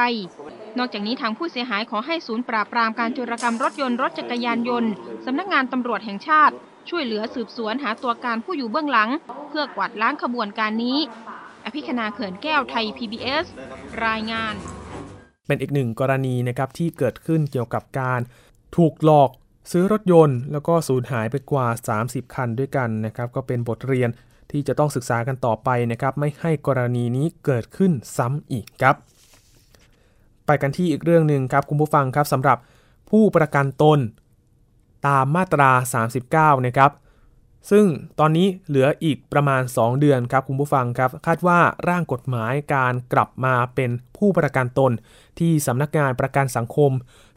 [0.79, 4.91] นอกจากนี้ทางผู้เสียหายขอให้ศูนย์ปราบปรามการโจรกรรมรถยนต์รถจักรยานยนต์
[5.25, 6.55] สำนักงานตำรวจแห่งชาติ
[6.89, 9.11] ช่วยเหลือสืบสวนหาตัวการผู้อยู่เบื้องหลัง
[9.49, 10.99] เพื่อกวาดล้างขบวนการนี้
[11.65, 13.45] อภิคณาเขื่อนแก้วไทย PBS
[14.07, 14.55] รายงาน
[15.47, 18.21] เป็นอีกหนึ่งกรณีนะครับที่เกิดขึ้นเกี่ยวกับการ
[18.77, 19.31] ถูกหลอก
[19.73, 21.67] ซื้อรถยนต์ แล้วก็สูญหายไปกว่า
[22.01, 24.11] 30 คันด้วยกันนะครับ ก็เป็นบทเรียน
[24.51, 28.97] ที่จะต้องศึกษากันต่อไปนะครับ ไม่ให้กรณีนี้เกิดขึ้นซ้ำอีกครับ
[30.47, 32.59] ไปกันที่อีกเรื่องหนึ่งครับคุณผู้ฟังครับสำหรับ
[33.11, 33.99] ผู้ประกันตน
[35.07, 35.71] ตามมาตรา
[36.57, 36.93] 39 นะครับ
[37.71, 37.87] ซึ่ง
[38.19, 44.93] ตอนนี้เหลืออีกประมาณ 2 เดือนครับคุณผู้ฟังครับ คาดว่าร่างกฎหมายการกลับมาเป็นผู้ประกันตน
[45.39, 46.91] ที่สำนักงานประกันสังคม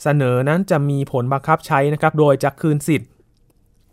[0.04, 3.10] เสนอนั้นจะมีผลบังคับใช้นะครับ โดยจะคืนสิทธิ์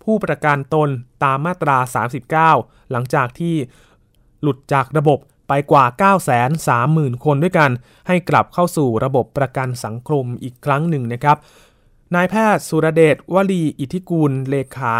[0.04, 0.88] ผู้ประกันตน
[1.24, 1.78] ตามมาตรา
[2.56, 3.54] 39 หลังจากที่
[4.42, 5.18] หลุดจากระบบ
[5.48, 5.84] ไปกว่า
[6.54, 7.70] 930,000 คนด้วยกัน
[8.08, 11.36] ให้กลับเข้าสู่ระบบประกันสังคมอีกครั้งหนึ่งนะครับ
[12.16, 14.96] นายแพทย์สุรเดชวลีอิทธิกุลเลขา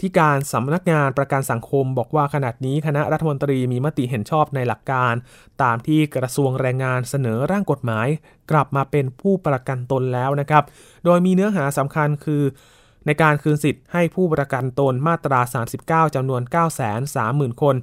[0.00, 5.14] ที่การสำนักงานประกันสังคม บอกว่าขณะนี้คณะรัฐมนตรีมีมติเห็นชอบในหลักการ
[5.62, 8.06] ตามที่กระทรวงแรงงานเสนอร่างกฎหมาย
[8.50, 10.64] กลับมาเป็นผู้ประกันตนแล้วนะครับ
[11.04, 12.42] โดยมีเนื้อหาสำคัญคือ
[13.06, 15.40] ในการคืนสิทธิ์ให้ผู้ประกันตนมาตรา
[15.78, 16.42] 39จำนวน
[17.02, 17.76] 930,000 คน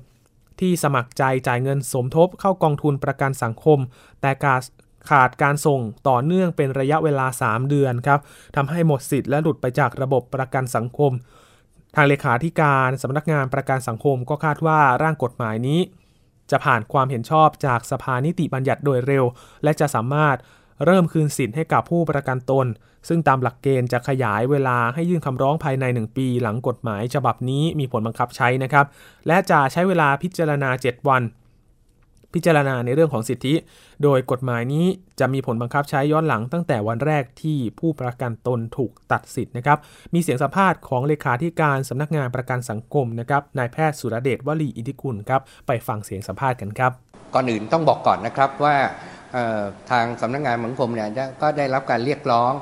[0.59, 3.79] ที่สมัครใจจ่ายเงินสมทบเข้ากองทุนประกันสังคม
[4.21, 4.59] แต่การ
[5.09, 8.19] ขาดการส่งต่อเนื่องเป็นระยะเวลา 3 เดือนครับ
[8.55, 11.11] ทำให้หมดสิทธิ์และหลุดไปจากระบบประกันสังคม
[11.95, 15.79] ทางเลขาธิการสำนักงานประกันสังคมก็คาดว่าร่างกฎหมายนี้
[16.51, 19.25] จะผ่านความเห็นชอบจากสภานิติบัญญัติโดยเร็ว
[19.63, 20.37] และจะสามารถ
[20.85, 22.67] เริ่มคืนสิทธิ์ให้กับผู้ประกันตน
[23.07, 28.85] ซึ่งตามหลักเกณฑ์จะขยายเวลาให้ยื่นคำร้องภายใน 1 ปี หลังกฎหมายฉบับนี้มีผลบังคับใช้นะครับ
[29.27, 31.21] และจะใช้เวลาพิจารณา 7 วัน
[32.33, 33.53] พิจารณาในเรื่องของสิทธิ
[34.03, 34.85] โดยกฎหมายนี้
[35.19, 39.77] จะมีผลบังคับใช้ย้อนหลังตั้งแต่วันแรกที่ผู้ประกันตนถูกตัดสิทธิ์นะครับ
[40.13, 46.91] มีเสียงสัมภาษณ์ของเลขาธิการสำนักงานประกันสังคมนะครับ นายแพทย์สุรเดชวลีอิทธิกุลครับ ไปฟังเสียงสัมภาษณ์กันครับ
[47.33, 48.75] ก่อนอื่นต้องบอกก่อนนะครับว่า
[49.91, 51.09] ทางสำนักงานสังคมเนี่ย
[51.41, 52.53] ก็ได้รับการเรียกร้อง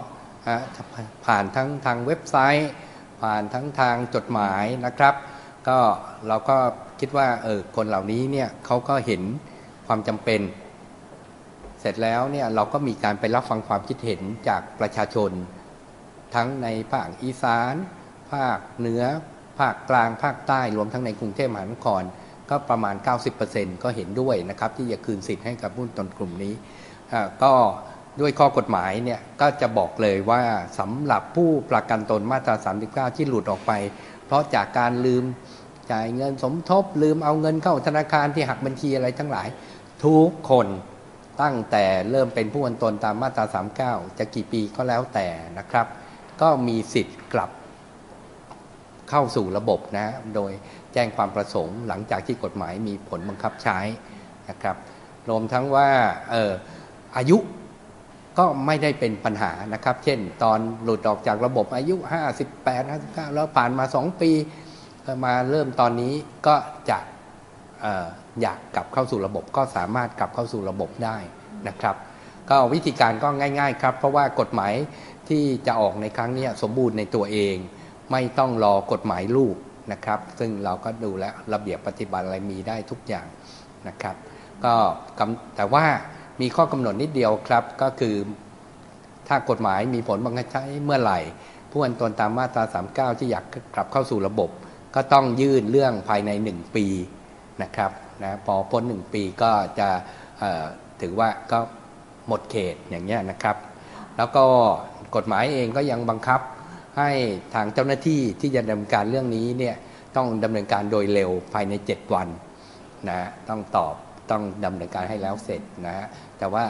[1.26, 2.72] ผ่านทั้งทางเว็บไซต์
[3.22, 5.16] ผ่านทั้งทางจดหมายนะครับ
[5.68, 5.78] ก็
[6.28, 6.58] เราก็
[7.00, 9.22] คิดว่าเออคนเหล่านี้เนี่ยเขาก็เห็น
[9.88, 10.42] ความจำเป็น
[11.82, 15.32] เสร็จแล้วเนี่ยเราก็มีการไปรับฟังความคิดเห็นจากประชาชน
[16.36, 17.74] ทั้งในภาคอีสาน
[18.32, 19.04] ภาคเหนือ
[19.60, 22.04] ภาคกลาง ภาคใต้รวมทั้งในกรุงเทพมหานคร
[22.50, 22.96] ก็ประมาณ
[23.40, 26.54] 90%ก็เห็นด้วยนะครับ ที่จะคืนสิทธิ์ให้กับผู้ตนกลุ่มนี้
[27.44, 27.54] ก็
[28.20, 30.42] ด้วยข้อกฎหมายเนี่ยก็จะบอกเลยว่า
[30.80, 32.56] สำหรับผู้ประกันตนมาตรา
[33.12, 33.72] 39 ที่หลุดออกไป
[34.26, 35.24] เพราะจากการลืม
[35.92, 39.48] จ่ายเงินสมทบลืมเอาเงินเข้าธนาคารที่หักบัญชีอะไรทั้งหลาย
[40.04, 40.68] ทุกคน
[41.42, 43.46] ตั้งแต่เริ่มเป็นผู้วันตนตามมาตรา
[43.84, 45.28] 39 จะกี่ปีก็แล้วแต่
[45.60, 45.88] นะครับ
[46.42, 47.52] ก็มีสิทธิ์กลับ
[49.10, 50.52] เข้าสู่ระบบนะ โดย
[50.94, 53.80] แจ้งความประสงค์หลังจากที่กฎหมายมีผลบังคับใช้
[54.50, 54.76] นะครับ
[55.30, 55.90] รวมทั้งว่า
[56.34, 56.54] ออ
[57.18, 57.38] อายุ
[58.38, 61.96] ก็ไม่ได้เป็นปัญหานะครับ เช่น ตอนหลุดออกจากระบบอายุ
[62.44, 64.32] 58 59 แล้วผ่านมา 2 ปี
[65.26, 66.14] มาเริ่มตอนนี้
[66.48, 66.56] ก็
[66.90, 67.00] จะ
[68.42, 71.18] อยากกลับเข้าสู่ระบบก็สามารถกลับเข้าสู่ระบบได้
[71.68, 71.96] นะครับ
[72.50, 74.74] ก็วิธีการก็ง่าย ๆ ครับ เพราะว่ากฎหมาย
[75.30, 77.56] ที่จะออกในครั้งนี้สมบูรณ์ในตัวเอง
[78.12, 79.56] ไม่ต้องรอกฎหมายลูก
[79.92, 81.24] นะครับ ซึ่งเราก็ดูแล
[81.54, 83.28] ระเบียบปฏิบัติอะไรมีได้ทุกอย่าง
[83.88, 84.16] นะครับ
[84.66, 84.74] ก็
[85.56, 85.86] แต่ว่า
[86.42, 88.16] มีข้อกำหนดนิดเดียวครับก็คือ
[89.28, 91.20] ถ้ากฎหมายมีผลบังคับใช้เมื่อไหร่
[91.72, 92.64] ผู้อันตนตามมาตรา
[93.14, 94.50] 39 ที่อยากกลับเข้าสู่ระบบ
[94.96, 96.86] ก็ต้องยื่นเรื่องภายใน 1 ปี
[97.64, 97.92] นะครับ
[98.24, 99.90] นะพอพ้นหนึ่งปีก็จะ
[101.02, 101.60] ถือว่าก็
[102.28, 103.58] หมดเขตอย่างเงี้ยนะครับ
[104.18, 104.44] แล้วก็
[105.16, 106.42] กฎหมายเองก็ยังบังคับ
[106.98, 107.10] ให้
[107.54, 109.76] ทางเจ้าหน้าที่ที่จะดำเนินการเรื่องนี้เนี่ย
[110.16, 112.28] ต้องดำเนินการโดยเร็วภายใน 7 วัน
[113.10, 113.96] นะต้องตอบ
[114.32, 116.64] ต้องดำเนินการให้แล้วเสร็จนะฮะแต่ว่า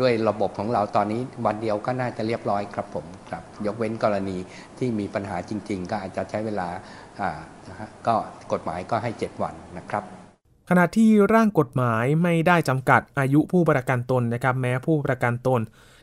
[0.00, 4.36] ด้วยระบบของเราตอนนี้วันเดียวก็น่าจะเรียบร้อยครับผมครับ ยกเว้นกรณี
[4.78, 6.68] ที่มีปัญหาจริง ๆ ก็อาจจะใช้เวลา
[8.06, 8.14] ก็
[8.52, 10.04] กฎหมายก็ให้ 7 วันนะครับ
[10.72, 15.60] ขณะที่ร่างกฎหมายไม่ได้จำกัดอายุผู้ประกันตนนะครับ แม้ผู้ประกันตน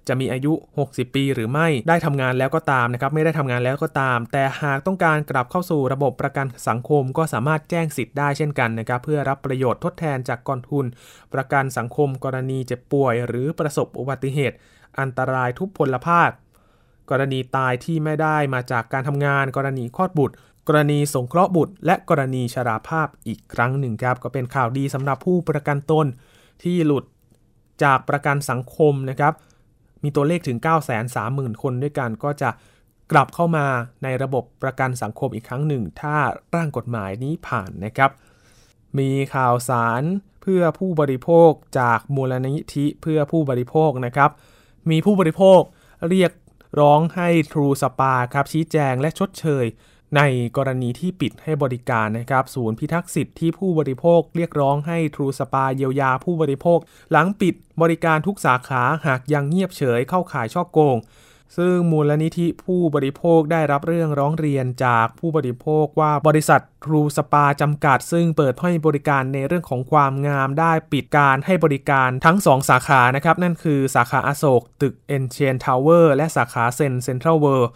[0.08, 0.54] จะมีอายุ
[0.86, 10.86] 60 ปีหรือไม่ได้ทำงานแล้วก็ตามนะครับ ไม่ได้ทำงานแล้วก็ตาม แต่หากต้องการกลับเข้าสู่ระบบประกันสังคมก็สามารถแจ้งสิทธิ์ได้เช่นกันนะครับ เพื่อรับประโยชน์ทดแทนจากกองทุน
[11.34, 14.56] ประกันสังคม กรณีเจ็บป่วย หรือประสบอุบัติเหตุ
[15.00, 16.30] อันตรายทุพพลภาพ
[17.10, 20.36] กรณีตายที่ไม่ได้มาจากการทำงาน กรณีคลอดบุตร
[20.68, 26.06] กรณีสงเคราะห์บุตร และกรณีชราภาพอีกครั้งหนึ่งครับ ก็เป็นข่าวดีสำหรับผู้ประกันตน
[26.64, 27.06] ที่หลุด
[27.84, 29.34] จากประกันสังคมนะครับ
[30.04, 30.58] มีตัวเลขถึง
[31.10, 32.50] 930,000 คนด้วยกันก็จะ
[33.12, 33.66] กลับเข้ามา
[34.04, 36.16] ในระบบประกันสังคมอีกครั้งหนึ่ง ถ้า
[36.56, 38.12] ร่างกฎหมายนี้ผ่านนะครับ
[38.98, 40.04] มีข่าวสาร
[40.42, 44.32] เพื่อผู้บริโภคจากมูลนิธิเพื่อผู้บริโภคนะครับ
[44.90, 45.62] มีผู้บริโภค
[46.10, 46.32] เรียก
[46.80, 49.66] ร้องให้ทรูสปาครับชี้แจงและชดเชย
[50.16, 50.22] ใน
[50.58, 56.80] กรณีที่ปิดให้บริการนะครับ ศูนย์พิทักษ์สิทธิ์ที่ผู้บริโภคเรียกร้องให้ทรูสปาเยียวยาผู้บริโภค
[57.12, 60.98] หลังปิดบริการทุกสาขาหากยังเงียบเฉยเข้าข่ายฉ้อโกง
[61.58, 77.70] ซึ่งมูลนิธิผู้บริโภคได้รับเรื่องร้องเรียนจากผู้บริโภคว่าบริษัททรูสปาจำกัด ซึ่งเปิดให้บริการในเรื่องของความงามได้ปิดการให้บริการทั้ง 2 สาขานะครับ นั่นคือสาขาอโศกตึกเอ็กซ์เชนจ์ทาวเวอร์และสาขาเซนเซ็นทรัลเวิลด์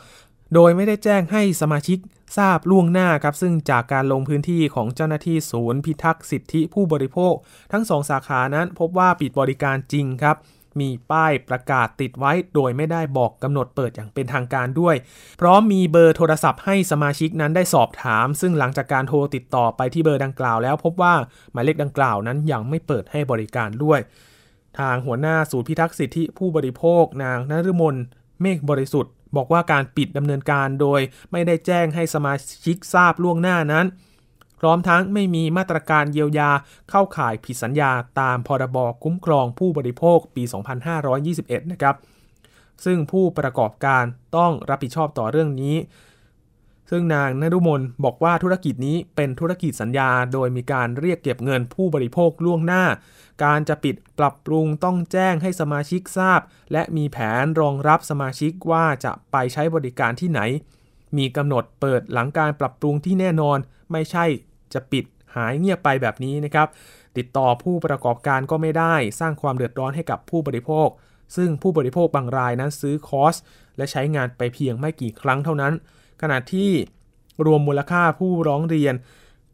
[0.53, 1.97] โดยไม่ได้แจ้งให้สมาชิก
[2.37, 7.33] ทราบล่วงหน้าครับซึ่งจากการลงพื้นที่ของเจ้าหน้าที่ศูนย์พิทักษ์สิทธิผู้บริโภค
[7.71, 10.37] ทั้งสองสาขานั้นพบว่าปิดบริการจริงครับ
[10.79, 14.95] มีป้ายประกาศติดไว้โดยไม่ได้บอกกำหนดเปิดอย่างเป็นทางการด้วย
[15.41, 21.13] พร้อมมีเบอร์โทรศัพท์ให้สมาชิกนั้นได้สอบถาม ซึ่งหลังจากการโทรติดต่อไปที่เบอร์ดังกล่าวแล้ว พบว่า
[21.51, 23.99] หมายเลขดังกล่าวนั้นยังไม่เปิดให้บริการด้วย
[24.79, 27.95] ทางหัวหน้าศูนย์พิทักษ์สิทธิผู้บริโภค นางนฤมล
[28.41, 30.99] เมฆบริสุทธิ์ บอกว่าการปิดดำเนินการโดย
[31.31, 33.85] ไม่ได้แจ้งให้สมาชิกทราบล่วงหน้านั้น
[34.59, 36.51] พร้อมทั้งไม่มีมาตรการเยียวยา
[36.89, 40.43] เข้าข่ายผิดสัญญาตามพรบคุ้มครองผู้บริโภคปี
[41.07, 41.95] 2521 นะครับ
[42.85, 44.03] ซึ่งผู้ประกอบการ
[44.37, 45.75] ต้องรับผิดชอบต่อเรื่องนี้
[46.91, 52.83] ซึ่งนางนรุมนบอกว่าธุรกิจนี้เป็นธุรกิจสัญญา โดยมีการเรียกเก็บเงินผู้บริโภคล่วงหน้า
[53.43, 60.41] การจะปิดปรับปรุงต้องแจ้งให้สมาชิกทราบ และมีแผนรองรับสมาชิกว่าจะไปใช้บริการที่ไหน
[61.17, 63.57] มีกำหนดเปิดหลังการปรับปรุงที่แน่นอน
[63.91, 64.25] ไม่ใช่
[64.73, 66.67] จะปิดหายเงียบไปแบบนี้นะครับ
[67.17, 70.87] ติดต่อผู้ประกอบการก็ไม่ได้ สร้างความเดือดร้อนให้กับผู้บริโภค
[71.35, 73.35] ซึ่งผู้บริโภคบางรายนั้นซื้อคอส
[73.77, 75.73] และใช้งานไปเพียงไม่กี่ครั้งเท่านั้น
[76.21, 76.71] ขณะที่
[77.45, 78.95] รวมมูลค่าผู้ร้องเรียน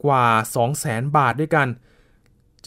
[0.06, 0.26] กว่า
[0.72, 1.68] 200,000 บาทด้วยกัน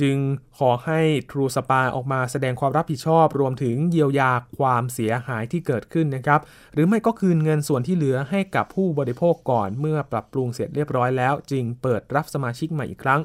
[0.01, 0.17] จึง
[0.59, 6.41] ขอให้ทรูสปาออกมาแสดงความรับผิดชอบ รวมถึงเยียวยาความเสียหายที่เกิดขึ้นนะครับ
[6.75, 13.21] หรือไม่ก็คืนเงินส่วนที่เหลือให้กับผู้บริโภคก่อนเมื่อปรับปรุงเสร็จเรียบร้อยแล้ว จึงเปิดรับสมาชิกใหม่อีกครั้ง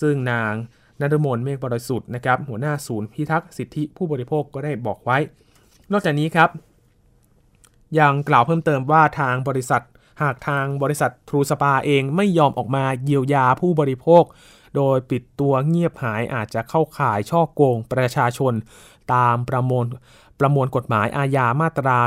[0.00, 0.52] ซึ่งนาง
[1.00, 5.18] นรมนเมฆบริสุทธิ์นะครับหัวหน้าศูนย์พิทักษ์สิทธิผู้บริโภคก็ได้บอกไว้
[5.92, 6.50] นอกจากนี้ครับ
[7.98, 9.82] ยังกล่าวเพิ่มเติมว่าทางบริษัท
[10.22, 14.24] หากทางบริษัททรูสปาเองไม่ยอมออกมาเยียวยาผู้บริโภค
[14.76, 18.54] โดยปิดตัวเงียบหายอาจจะเข้าข่ายช่อโกงประชาชน
[19.14, 19.86] ตามประมวล
[20.40, 21.98] ประมวลกฎหมายอาญามาตรา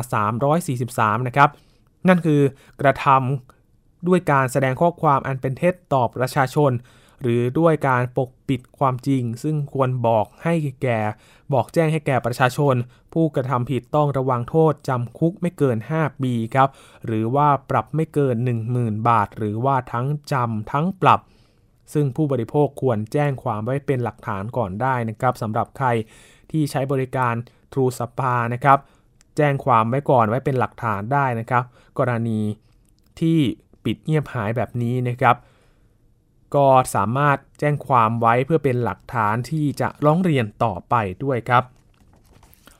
[0.59, 1.49] 343 นะครับ
[2.07, 2.41] นั่นคือ
[2.81, 6.71] กระทำด้วยการแสดงข้อความอันเป็นเท็จต่อประชาชน
[7.21, 10.53] หรือด้วยการปกปิดความจริง ซึ่งควรบอกให้
[10.83, 10.99] แก่
[11.53, 12.75] บอกแจ้งให้แก่ประชาชน
[13.13, 16.69] ผู้กระทำผิดต้องระวังโทษจำคุกไม่เกิน 5 ปีครับ
[17.05, 18.35] หรือว่าปรับไม่เกิน
[18.71, 21.19] 10,000 บาท หรือว่าทั้งจำทั้งปรับ
[21.93, 25.87] ซึ่งผู้บริโภคควรแจ้งความไว้เป็นหลักฐานก่อนได้นะครับสำหรับใคร
[26.51, 27.33] ที่ใช้บริการ
[27.73, 28.77] True s p a นะครับ
[29.37, 31.63] แจ้งความไว้ก่อนไว้เป็นหลักฐานได้นะครับ
[31.99, 32.39] กรณี
[33.19, 33.39] ที่
[33.83, 35.35] ปิดเงียบหายแบบนี้นะครับ
[36.55, 41.63] ก็สามารถแจ้งความไว้เพื่อเป็นหลักฐานที่จะร้องเรียนต่อไปด้วยครับ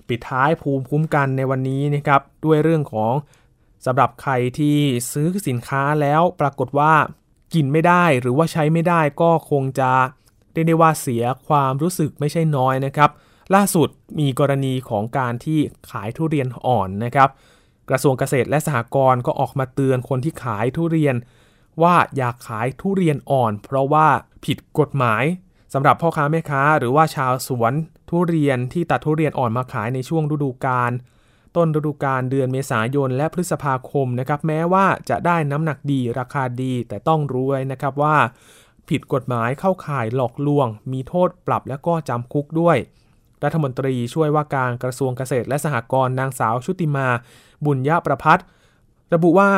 [0.08, 3.14] ปิดท้ายภูมิคุ้มกันในวันนี้นะครับด้วยเรื่องของ
[3.86, 4.78] สำหรับใครที่
[5.12, 6.94] ซื้อสินค้าแล้วปรากฏว่า
[7.54, 9.92] กินไม่ได้หรือว่าใช้ไม่ได้ก็คงจะ
[10.54, 13.10] เรียกได้ว่าเสียความรู้สึกไม่ใช่น้อยนะครับ
[13.56, 13.90] ล่าสุด
[14.20, 15.60] มีกรณีของการที่
[15.92, 17.30] ขายทุเรียนอ่อนนะครับ
[17.90, 21.16] กระทรวงเกษตรและสหกรณ์ก็ออกมาเตือนคนที่ขายทุเรียน
[21.82, 24.08] ว่าอยากขายทุเรียนอ่อน เพราะว่า
[24.46, 25.24] ผิดกฎหมาย
[25.74, 27.74] สำหรับพ่อค้าแม่ค้า หรือว่าชาวสวน
[28.10, 30.92] ทุเรียนที่ตัดทุเรียนอ่อนมาขายในช่วงฤดูกาล
[31.56, 38.18] ต้นฤดูกาลเดือนเมษายนและพฤษภาคมนะครับแม้ว่าจะได้น้ำหนักดีราคาดี แต่ต้องรู้ไว้นะครับว่า
[38.90, 42.78] ผิดกฎหมายเข้าข่ายหลอกลวง มีโทษปรับและก็จำคุกด้วย
[43.44, 47.08] รัฐมนตรีช่วยว่าการกระทรวงเกษตรและสหกรณ์นางสาวชุติมา
[47.66, 48.40] บุญยะประพัฒ
[49.14, 49.50] ระบุว่า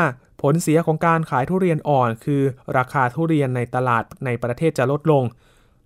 [0.41, 2.41] ผลเสียของการขายทุเรียนอ่อน คือ
[2.77, 5.23] ราคาทุเรียนในตลาดในประเทศจะลดลง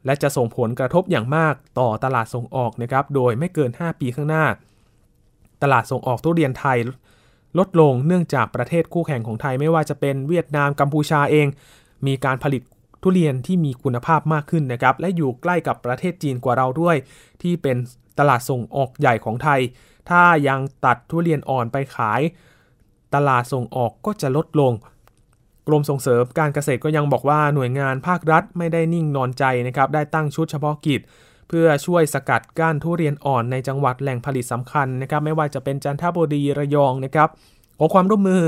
[0.05, 4.45] และจะส่งผลกระทบอย่างมากต่อตลาดส่งออกนะครับ โดยไม่เกิน 5 ปีข้างหน้า
[5.63, 6.77] ตลาดส่งออกทุเรียนไทย
[7.59, 11.47] ลดลงเนื่องจากประเทศคู่แข่งของไทยไม่ว่าจะเป็นเวียดนามกัมพูชาเอง
[12.07, 12.61] มีการผลิต
[13.03, 16.95] ทุเรียนที่มีคุณภาพมากขึ้นนะครับ และอยู่ใกล้กับประเทศจีนกว่าเราด้วย
[17.41, 17.77] ที่เป็น
[18.19, 19.61] ตลาดส่งออกใหญ่ของไทย
[20.09, 22.21] ถ้ายังตัดทุเรียนอ่อนไปขาย
[23.15, 24.73] ตลาดส่งออกก็จะลดลง
[25.67, 31.01] กรมส่งเสริมการเกษตรก็ยังบอกว่าหน่วยงานภาครัฐไม่ได้นิ่งนอนใจนะครับ ได้ตั้งชุดเฉพาะกิจ
[31.47, 37.29] เพื่อช่วยสกัดกั้นทุเรียนอ่อนในจังหวัดแหล่งผลิตสำคัญนะครับ ไม่ว่าจะเป็นจันทบุรีระยองนะครับ
[37.79, 38.43] ขอความร่วมมือ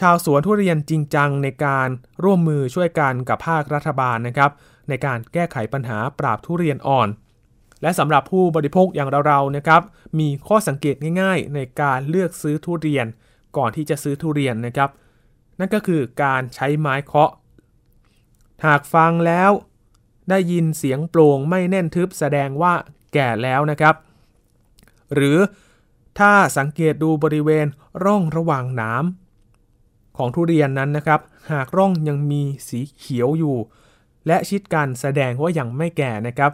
[0.00, 1.88] ชาวสวนทุเรียนจริงจังในการ
[2.24, 4.50] ร่วมมือช่วยกันกับภาครัฐบาลนะครับ
[4.88, 7.08] ในการแก้ไขปัญหาปราบทุเรียนอ่อน
[7.82, 9.82] และสำหรับผู้บริโภคอย่างเราๆนะครับ
[10.18, 13.06] มีข้อสังเกตง่ายๆ ในการเลือกซื้อทุเรียน
[13.56, 14.90] ก่อนที่จะซื้อทุเรียนนะครับ
[15.58, 17.30] นั่นก็คือการใช้ไม้เคาะ
[18.66, 19.50] หากฟังแล้ว
[20.30, 22.72] ได้ยินเสียงโปร่งไม่แน่นทึบแสดงว่า
[23.14, 23.94] แก่แล้วนะครับ
[25.14, 25.38] หรือ
[26.18, 27.66] ถ้าสังเกตดูบริเวณ
[28.04, 29.04] ร่องระหว่างหนาม
[30.16, 31.20] ของทุเรียนนั้นนะครับ
[31.52, 33.56] หากร่องยังมีสีเขียวอยู่
[34.26, 36.52] และชิดกันแสดงว่ายังไม่แก่นะครับ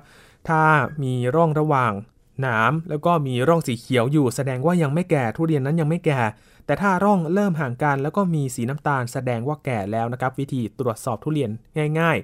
[0.49, 0.63] ถ้า
[1.03, 1.93] มีร่องระหว่าง
[2.41, 6.21] หนามแล้วก็มีร่องสีเขียวอยู่ แสดงว่ายังไม่แก่ทุเรียนนั้นยังไม่แก่
[6.67, 11.51] แต่ถ้าร่องเริ่มห่างกัน แล้วก็มีสีน้ำตาลแสดงว่าแก่แล้วนะครับ วิธีตรวจสอบทุเรียน
[11.99, 12.19] ง่าย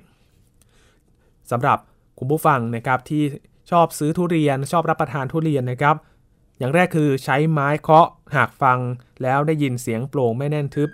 [0.73, 1.79] ๆสำหรับ
[2.19, 3.23] คุณผู้ฟังนะครับที่
[3.71, 5.97] ชอบซื้อทุเรียนชอบรับประทานทุเรียนนะครับ
[6.59, 8.79] อย่างแรกคือใช้ไม้เคาะหากฟัง
[9.23, 10.89] แล้วได้ยินเสียงโปร่งไม่แน่นทึบ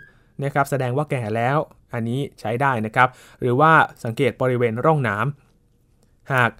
[0.45, 1.59] นะครับแสดงว่าแก่แล้ว
[1.93, 3.09] อันนี้ใช้ได้นะครับ
[3.41, 3.73] หรือว่า
[4.05, 6.51] สังเกตบริเวณร่องน้ำหาก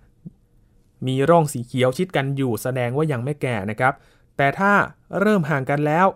[1.07, 3.95] มีร่องสีเขียวชิดกันอยู่แสดงว่ายังไม่แก่นะครับ
[4.37, 4.73] แต่ถ้า
[5.21, 6.07] เริ่มห่างกันแล้ว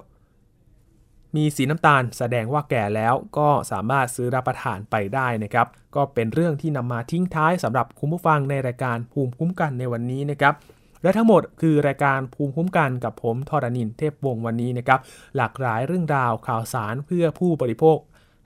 [1.36, 10.54] มีสีน้ำตาลแสดงว่าแก่แล้วก็สามารถซื้อรับประทานไปได้นะครับ ก็เป็นเรื่องที่นำมาทิ้งท้ายสำหรับคุณผู้ฟังในรายการภูมิคุ้มกันในวันนี้นะครับ
[11.02, 15.00] และทั้งหมดคือรายการภูมิคุ้มกันกับผมทรณินเทพวงศ์วันนี้นะครับ
[15.36, 17.98] หลากหลายเรื่องราวข่าวสารเพื่อผู้บริโภค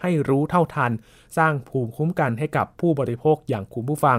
[0.02, 0.92] ให้รู้เท่าทัน
[1.38, 4.18] สร้างภูมิคุ้มกันให้กับผู้บริโภคอย่างคุณผู้ฟัง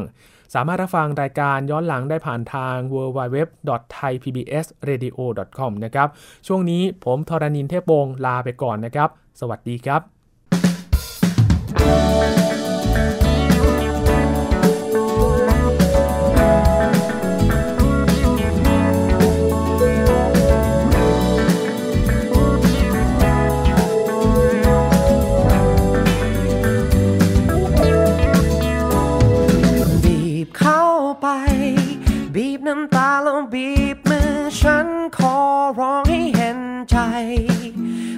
[0.53, 6.07] สามารถรับฟังรายการย้อนหลังได้ผ่านทาง www.thaipbsradio.com นะครับ
[6.47, 10.01] ช่วงนี้ผมทรณินเทพวงศ์ลาไปก่อนนะครับ สวัสดีครับ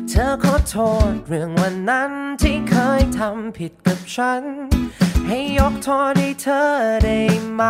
[0.10, 0.76] เธอขอโท
[1.12, 4.44] ษเรื่องวันนั้นที่เคยทำผิดกับฉัน
[5.28, 6.64] ให้ยกโทษให้เธอ
[7.04, 7.20] ได้
[7.54, 7.64] ไหม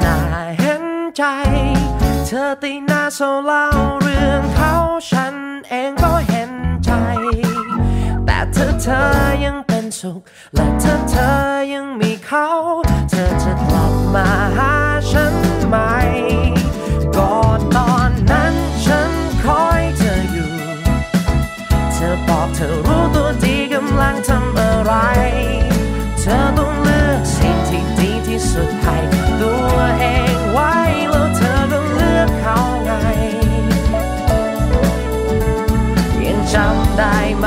[0.00, 0.18] น่า
[0.58, 0.84] เห็น
[1.16, 1.22] ใจ
[2.26, 3.64] เธอตีหน้าเศร้าเล่า
[4.02, 4.74] เรื่องเขา
[5.10, 5.34] ฉัน
[5.68, 6.52] เองก็เห็น
[6.84, 6.90] ใจ
[8.24, 9.00] แต่เธอเธอ
[9.44, 10.20] ยังเป็นสุข
[10.54, 11.30] และเธอเธอ
[11.72, 12.46] ยังมีเขา
[13.10, 14.72] เธอจะกลับมาหา
[15.10, 15.34] ฉัน
[15.68, 15.76] ไหม
[17.16, 18.03] ก่อนตอน
[18.84, 19.12] ฉัน
[19.44, 20.52] คอยเธออยู่
[21.92, 24.92] เธอบอกเธอรู้ตัวดีกำลังทำอะไร
[26.20, 28.96] เธอต้องเลือกสิ่งที่ดีที่สุดให้
[29.40, 30.04] ตัวเอ
[30.34, 30.74] งไว้
[31.10, 32.92] แล้วเธอต้องเลือกเขาไง
[36.24, 37.46] ยังจำได้ไหม